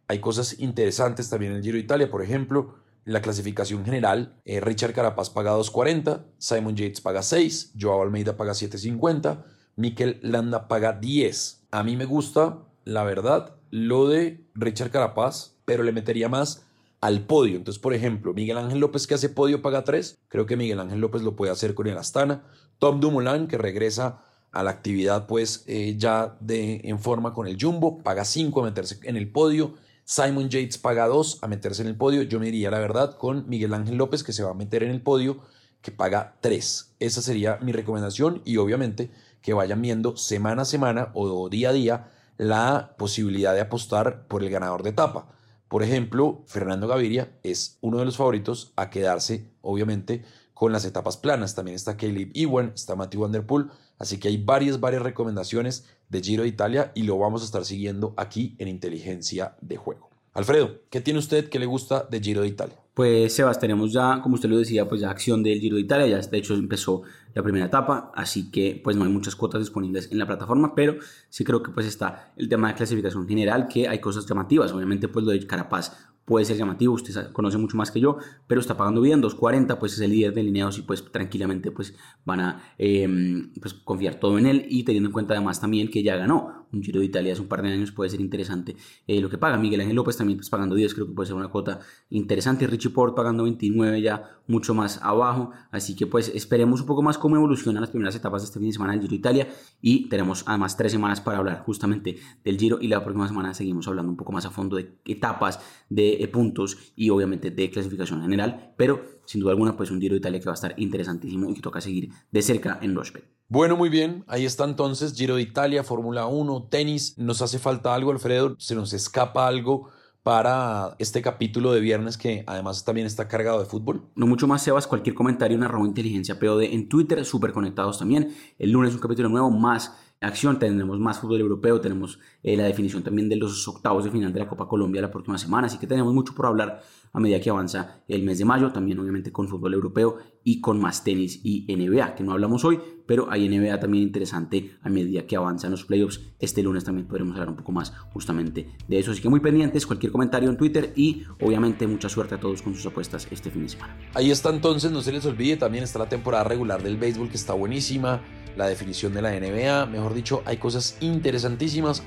Hay 0.09 0.19
cosas 0.19 0.59
interesantes 0.59 1.29
también 1.31 1.53
en 1.53 1.59
el 1.59 1.65
Giro 1.65 1.77
de 1.77 1.85
Italia. 1.85 2.11
Por 2.11 2.23
ejemplo, 2.23 2.75
la 3.11 3.23
clasificación 3.23 3.85
general, 3.85 4.37
eh, 4.45 4.61
Richard 4.61 4.95
Carapaz 4.95 5.31
paga 5.31 5.57
2.40, 5.57 6.27
Simon 6.39 6.77
Yates 6.77 7.01
paga 7.01 7.23
6, 7.23 7.73
Joao 7.79 8.03
Almeida 8.03 8.37
paga 8.37 8.53
7.50, 8.53 9.43
Mikel 9.75 10.21
Landa 10.23 10.69
paga 10.69 10.93
10. 10.93 11.67
A 11.73 11.83
mí 11.83 11.97
me 11.97 12.05
gusta, 12.05 12.59
la 12.85 13.03
verdad, 13.03 13.57
lo 13.71 14.07
de 14.07 14.47
Richard 14.55 14.93
Carapaz, 14.93 15.57
pero 15.65 15.83
le 15.83 15.91
metería 15.91 16.29
más 16.29 16.67
al 17.01 17.23
podio. 17.23 17.57
Entonces, 17.57 17.83
por 17.83 17.95
ejemplo, 17.95 18.33
Miguel 18.33 18.59
Ángel 18.59 18.79
López 18.79 19.09
que 19.09 19.15
hace 19.15 19.29
podio 19.29 19.61
paga 19.61 19.83
3, 19.83 20.17
creo 20.29 20.47
que 20.47 20.57
Miguel 20.57 20.79
Ángel 20.79 21.01
López 21.01 21.23
lo 21.23 21.35
puede 21.35 21.51
hacer 21.51 21.75
con 21.75 21.89
el 21.89 21.99
Astana. 21.99 22.45
Tom 22.79 23.01
Dumoulin 23.01 23.49
que 23.49 23.59
regresa 23.59 24.23
a 24.53 24.63
la 24.63 24.71
actividad 24.71 25.27
pues 25.27 25.65
eh, 25.67 25.97
ya 25.99 26.37
de, 26.39 26.81
en 26.85 27.01
forma 27.01 27.35
con 27.35 27.49
el 27.49 27.57
Jumbo, 27.61 28.05
paga 28.05 28.25
5 28.25 28.61
a 28.61 28.65
meterse 28.67 29.01
en 29.03 29.17
el 29.17 29.33
podio. 29.33 29.75
Simon 30.11 30.49
Yates 30.49 30.77
paga 30.77 31.07
2 31.07 31.39
a 31.41 31.47
meterse 31.47 31.83
en 31.83 31.89
el 31.89 31.95
podio. 31.95 32.23
Yo 32.23 32.41
me 32.41 32.49
iría 32.49 32.69
la 32.73 32.81
verdad 32.81 33.17
con 33.17 33.49
Miguel 33.49 33.73
Ángel 33.73 33.95
López 33.95 34.25
que 34.25 34.33
se 34.33 34.43
va 34.43 34.51
a 34.51 34.55
meter 34.55 34.83
en 34.83 34.91
el 34.91 35.01
podio 35.01 35.39
que 35.83 35.93
paga 35.93 36.35
3. 36.41 36.97
Esa 36.99 37.23
sería 37.23 37.59
mi 37.63 37.71
recomendación 37.71 38.43
y 38.45 38.57
obviamente 38.57 39.13
que 39.41 39.53
vayan 39.53 39.81
viendo 39.81 40.17
semana 40.17 40.63
a 40.63 40.65
semana 40.65 41.13
o 41.15 41.49
día 41.49 41.69
a 41.69 41.73
día 41.73 42.11
la 42.39 42.97
posibilidad 42.99 43.55
de 43.55 43.61
apostar 43.61 44.27
por 44.27 44.43
el 44.43 44.51
ganador 44.51 44.83
de 44.83 44.91
etapa. 44.91 45.29
Por 45.69 45.85
ejemplo, 45.85 46.43
Fernando 46.47 46.89
Gaviria 46.89 47.31
es 47.45 47.79
uno 47.81 47.99
de 47.99 48.05
los 48.05 48.17
favoritos 48.17 48.73
a 48.75 48.91
quedarse, 48.91 49.53
obviamente, 49.63 50.25
con 50.61 50.73
las 50.73 50.85
etapas 50.85 51.17
planas. 51.17 51.55
También 51.55 51.75
está 51.75 51.97
Caleb 51.97 52.33
Ewan, 52.35 52.73
está 52.75 52.95
Matthew 52.95 53.23
Van 53.23 53.33
Der 53.33 53.47
Poel. 53.47 53.69
Así 53.99 54.21
que 54.21 54.29
hay 54.29 54.37
varias, 54.37 54.79
varias 54.79 55.01
recomendaciones 55.01 55.87
de 56.11 56.21
Giro 56.21 56.43
de 56.43 56.51
Italia 56.51 56.93
y 56.95 57.05
lo 57.05 57.17
vamos 57.17 57.41
a 57.41 57.47
estar 57.47 57.65
siguiendo 57.65 58.13
aquí 58.19 58.57
en 58.59 58.69
Inteligencia 58.69 59.57
de 59.63 59.79
Juego. 59.79 60.11
Alfredo, 60.35 60.83
¿qué 60.91 61.01
tiene 61.01 61.19
usted 61.19 61.49
que 61.49 61.59
le 61.59 61.65
gusta 61.65 62.07
de 62.11 62.21
Giro 62.21 62.43
de 62.43 62.49
Italia? 62.49 62.77
Pues 62.93 63.33
Sebas, 63.33 63.59
tenemos 63.59 63.91
ya, 63.91 64.21
como 64.23 64.35
usted 64.35 64.51
lo 64.51 64.59
decía, 64.59 64.87
pues 64.87 65.01
ya 65.01 65.09
acción 65.09 65.43
del 65.43 65.61
Giro 65.61 65.77
de 65.77 65.83
Italia, 65.83 66.07
ya 66.07 66.29
de 66.29 66.37
hecho 66.37 66.53
empezó 66.53 67.05
la 67.33 67.43
primera 67.43 67.65
etapa, 67.65 68.13
así 68.15 68.51
que 68.51 68.79
pues 68.85 68.97
no 68.97 69.05
hay 69.05 69.11
muchas 69.11 69.37
cuotas 69.37 69.63
disponibles 69.63 70.13
en 70.13 70.19
la 70.19 70.27
plataforma, 70.27 70.75
pero 70.75 70.97
sí 71.31 71.43
creo 71.43 71.63
que 71.63 71.71
pues 71.71 71.87
está 71.87 72.33
el 72.37 72.51
tema 72.51 72.69
de 72.69 72.75
clasificación 72.75 73.27
general, 73.27 73.67
que 73.67 73.89
hay 73.89 73.99
cosas 73.99 74.27
llamativas, 74.27 74.73
obviamente 74.73 75.09
pues 75.09 75.25
lo 75.25 75.31
de 75.33 75.47
Carapaz 75.47 75.97
puede 76.31 76.45
ser 76.45 76.57
llamativo, 76.57 76.95
usted 76.95 77.33
conoce 77.33 77.59
mucho 77.59 77.77
más 77.77 77.91
que 77.91 77.99
yo, 77.99 78.19
pero 78.47 78.61
está 78.61 78.77
pagando 78.77 79.01
bien, 79.01 79.21
2.40, 79.21 79.79
pues 79.79 79.95
es 79.95 80.01
el 80.01 80.13
líder 80.13 80.33
de 80.33 80.45
lineados 80.45 80.79
y 80.79 80.83
pues 80.83 81.11
tranquilamente 81.11 81.73
pues 81.73 81.93
van 82.25 82.39
a 82.39 82.63
em, 82.79 83.53
pues, 83.61 83.75
confiar 83.75 84.21
todo 84.21 84.39
en 84.39 84.47
él 84.47 84.65
y 84.69 84.85
teniendo 84.85 85.09
en 85.09 85.13
cuenta 85.13 85.35
además 85.35 85.61
también 85.61 85.91
que 85.91 86.05
ya 86.05 86.15
ganó 86.15 86.61
un 86.73 86.83
Giro 86.83 87.01
de 87.01 87.07
Italia 87.07 87.33
hace 87.33 87.43
un 87.43 87.49
par 87.49 87.63
de 87.63 87.73
años, 87.73 87.93
puede 87.93 88.11
ser 88.11 88.21
interesante 88.21 88.77
eh, 89.07 89.21
lo 89.21 89.29
que 89.29 89.39
paga. 89.39 89.57
Miguel 89.59 89.81
Ángel 89.81 89.97
López 89.97 90.17
también 90.17 90.39
pues 90.39 90.51
pagando 90.51 90.75
10, 90.75 90.95
creo 90.95 91.07
que 91.07 91.13
puede 91.13 91.27
ser 91.27 91.37
una 91.37 91.49
cuota 91.49 91.81
interesante. 92.11 92.67
Richie 92.67 92.91
Port 92.91 93.17
pagando 93.17 93.45
29 93.45 94.01
ya 94.01 94.41
mucho 94.47 94.75
más 94.75 95.01
abajo, 95.03 95.51
así 95.71 95.95
que 95.95 96.07
pues 96.07 96.31
esperemos 96.35 96.81
un 96.81 96.87
poco 96.87 97.03
más 97.03 97.19
cómo 97.19 97.37
evolucionan 97.37 97.81
las 97.81 97.91
primeras 97.91 98.15
etapas 98.15 98.43
de 98.43 98.47
este 98.47 98.59
fin 98.59 98.69
de 98.69 98.73
semana 98.73 98.93
del 98.93 99.03
Giro 99.03 99.11
de 99.11 99.17
Italia 99.17 99.49
y 99.81 100.09
tenemos 100.09 100.45
además 100.47 100.77
tres 100.77 100.93
semanas 100.93 101.21
para 101.21 101.39
hablar 101.39 101.63
justamente 101.65 102.19
del 102.45 102.59
Giro 102.59 102.79
y 102.81 102.89
la 102.89 103.03
próxima 103.03 103.29
semana 103.29 103.55
seguimos 103.55 103.87
hablando 103.89 104.11
un 104.11 104.17
poco 104.17 104.33
más 104.33 104.45
a 104.47 104.51
fondo 104.51 104.77
de 104.77 104.99
etapas, 105.05 105.61
de 105.89 106.20
puntos 106.29 106.77
y 106.97 107.11
obviamente 107.11 107.51
de 107.51 107.71
clasificación 107.71 108.23
general, 108.23 108.75
pero 108.77 109.03
sin 109.25 109.41
duda 109.41 109.53
alguna 109.53 109.77
pues 109.77 109.91
un 109.91 110.01
Giro 110.01 110.15
de 110.15 110.19
Italia 110.19 110.41
que 110.41 110.47
va 110.47 110.53
a 110.53 110.55
estar 110.55 110.75
interesantísimo 110.77 111.51
y 111.51 111.55
que 111.55 111.61
toca 111.61 111.81
seguir 111.81 112.11
de 112.31 112.43
cerca 112.43 112.79
en 112.83 112.95
Rochefort. 112.95 113.25
Bueno, 113.49 113.77
muy 113.77 113.89
bien, 113.89 114.25
ahí 114.29 114.45
está 114.45 114.65
entonces 114.65 115.15
Giro 115.15 115.37
de 115.37 115.43
Italia, 115.43 115.83
Fórmula 115.83 116.27
1, 116.27 116.69
tenis. 116.71 117.19
¿Nos 117.19 117.43
hace 117.43 117.59
falta 117.59 117.95
algo, 117.95 118.13
Alfredo? 118.13 118.57
¿Se 118.59 118.75
nos 118.75 118.93
escapa 118.93 119.47
algo? 119.47 119.91
para 120.23 120.97
este 120.99 121.23
capítulo 121.23 121.73
de 121.73 121.81
viernes 121.81 122.19
que 122.19 122.45
además 122.47 122.85
también 122.85 123.07
está 123.07 123.27
cargado 123.27 123.59
de 123.59 123.65
fútbol. 123.65 124.11
No 124.15 124.27
mucho 124.27 124.47
más, 124.47 124.63
Sebas. 124.63 124.87
Cualquier 124.87 125.15
comentario 125.15 125.57
en 125.57 125.63
arroba 125.63 125.87
inteligencia 125.87 126.39
POD 126.39 126.65
en 126.65 126.89
Twitter, 126.89 127.25
súper 127.25 127.53
conectados 127.53 127.99
también. 127.99 128.35
El 128.59 128.71
lunes 128.71 128.93
un 128.93 129.01
capítulo 129.01 129.29
nuevo, 129.29 129.51
más 129.51 129.95
acción, 130.21 130.59
tendremos 130.59 130.99
más 130.99 131.19
fútbol 131.19 131.41
europeo, 131.41 131.81
tenemos 131.81 132.19
eh, 132.43 132.57
la 132.57 132.65
definición 132.65 133.03
también 133.03 133.29
de 133.29 133.37
los 133.37 133.67
octavos 133.69 134.05
de 134.05 134.11
final 134.11 134.33
de 134.33 134.41
la 134.41 134.49
Copa 134.49 134.67
Colombia 134.67 135.03
la 135.03 135.11
próxima 135.11 135.37
semana, 135.39 135.67
así 135.67 135.79
que 135.79 135.87
tenemos 135.87 136.15
mucho 136.15 136.35
por 136.35 136.47
hablar 136.47 136.83
a 137.13 137.21
medida 137.21 137.41
que 137.41 137.51
avanza 137.51 138.03
el 138.09 138.23
mes 138.23 138.39
de 138.39 138.45
mayo, 138.45 138.71
también 138.73 138.99
obviamente 138.99 139.33
con 139.33 139.49
fútbol 139.49 139.75
europeo 139.75 140.19
y 140.45 140.61
con 140.61 140.81
más 140.81 141.05
tenis 141.05 141.41
y 141.43 141.67
NBA, 141.69 142.15
que 142.15 142.23
no 142.23 142.33
hablamos 142.33 142.65
hoy, 142.65 142.79
pero 143.07 143.31
hay 143.31 143.49
NBA 143.49 143.81
también 143.81 144.05
interesante 144.05 144.71
a 144.83 144.89
medida 144.89 145.27
que 145.27 145.37
avanzan 145.37 145.73
los 145.73 145.85
playoffs. 145.85 146.21
Este 146.39 146.63
lunes 146.63 146.85
también 146.85 147.09
podremos 147.09 147.35
hablar 147.35 147.51
un 147.51 147.57
poco 147.57 147.73
más 147.73 147.91
justamente 148.13 148.69
de 148.87 148.99
eso, 148.99 149.11
así 149.11 149.21
que 149.21 149.29
muy 149.29 149.41
pendientes, 149.41 149.87
cualquier 149.87 150.13
comentario 150.13 150.49
en 150.49 150.57
Twitter 150.57 150.93
y 150.95 151.25
obviamente 151.41 151.87
mucha 151.87 152.09
suerte 152.09 152.37
a 152.37 152.41
todos 152.41 152.63
con 152.63 152.75
sus 152.75 152.87
apuestas 152.87 153.27
este 153.31 153.51
fin 153.51 153.65
de 153.65 153.71
semana. 153.71 153.97
Ahí 154.15 154.31
está 154.31 154.51
entonces, 154.51 154.93
no 154.93 155.03
se 155.03 155.13
les 155.13 155.27
olvide, 155.27 155.57
también 155.57 155.85
está 155.85 155.99
la 155.99 156.09
temporada 156.09 156.45
regular 156.45 156.83
del 156.83 156.97
béisbol 156.97 157.29
que 157.29 157.37
está 157.37 157.53
buenísima 157.55 158.23
la 158.57 158.67
definición 158.67 159.15
de 159.15 159.23
la 159.23 159.31
NBA, 159.33 159.87
mejor 159.87 160.15
dicho, 160.15 160.43
hay 160.45 160.57
cosas 160.57 160.97
interesantísimas, 161.01 162.03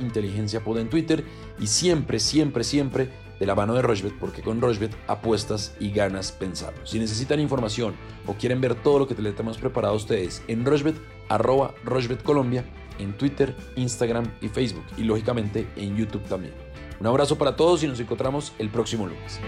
inteligencia 0.00 0.62
pod 0.62 0.78
en 0.78 0.88
Twitter 0.88 1.24
y 1.58 1.66
siempre, 1.66 2.18
siempre, 2.20 2.64
siempre 2.64 3.10
de 3.38 3.46
la 3.46 3.54
mano 3.54 3.74
de 3.74 3.82
Rochbet, 3.82 4.18
porque 4.18 4.42
con 4.42 4.60
Rochbet 4.60 4.96
apuestas 5.06 5.74
y 5.78 5.90
ganas 5.90 6.32
pensando. 6.32 6.86
Si 6.86 6.98
necesitan 6.98 7.40
información 7.40 7.94
o 8.26 8.34
quieren 8.34 8.60
ver 8.60 8.74
todo 8.74 8.98
lo 9.00 9.06
que 9.06 9.14
te 9.14 9.22
tenemos 9.22 9.58
preparado 9.58 9.94
a 9.94 9.96
ustedes 9.96 10.42
en 10.48 10.64
Rochbet, 10.64 10.96
arroba 11.28 11.74
Rochbet 11.84 12.22
Colombia, 12.22 12.64
en 12.98 13.12
Twitter, 13.16 13.54
Instagram 13.76 14.26
y 14.40 14.48
Facebook 14.48 14.84
y 14.96 15.04
lógicamente 15.04 15.66
en 15.76 15.96
YouTube 15.96 16.24
también. 16.24 16.54
Un 16.98 17.06
abrazo 17.06 17.36
para 17.36 17.56
todos 17.56 17.82
y 17.82 17.88
nos 17.88 18.00
encontramos 18.00 18.54
el 18.58 18.70
próximo 18.70 19.06
lunes. 19.06 19.38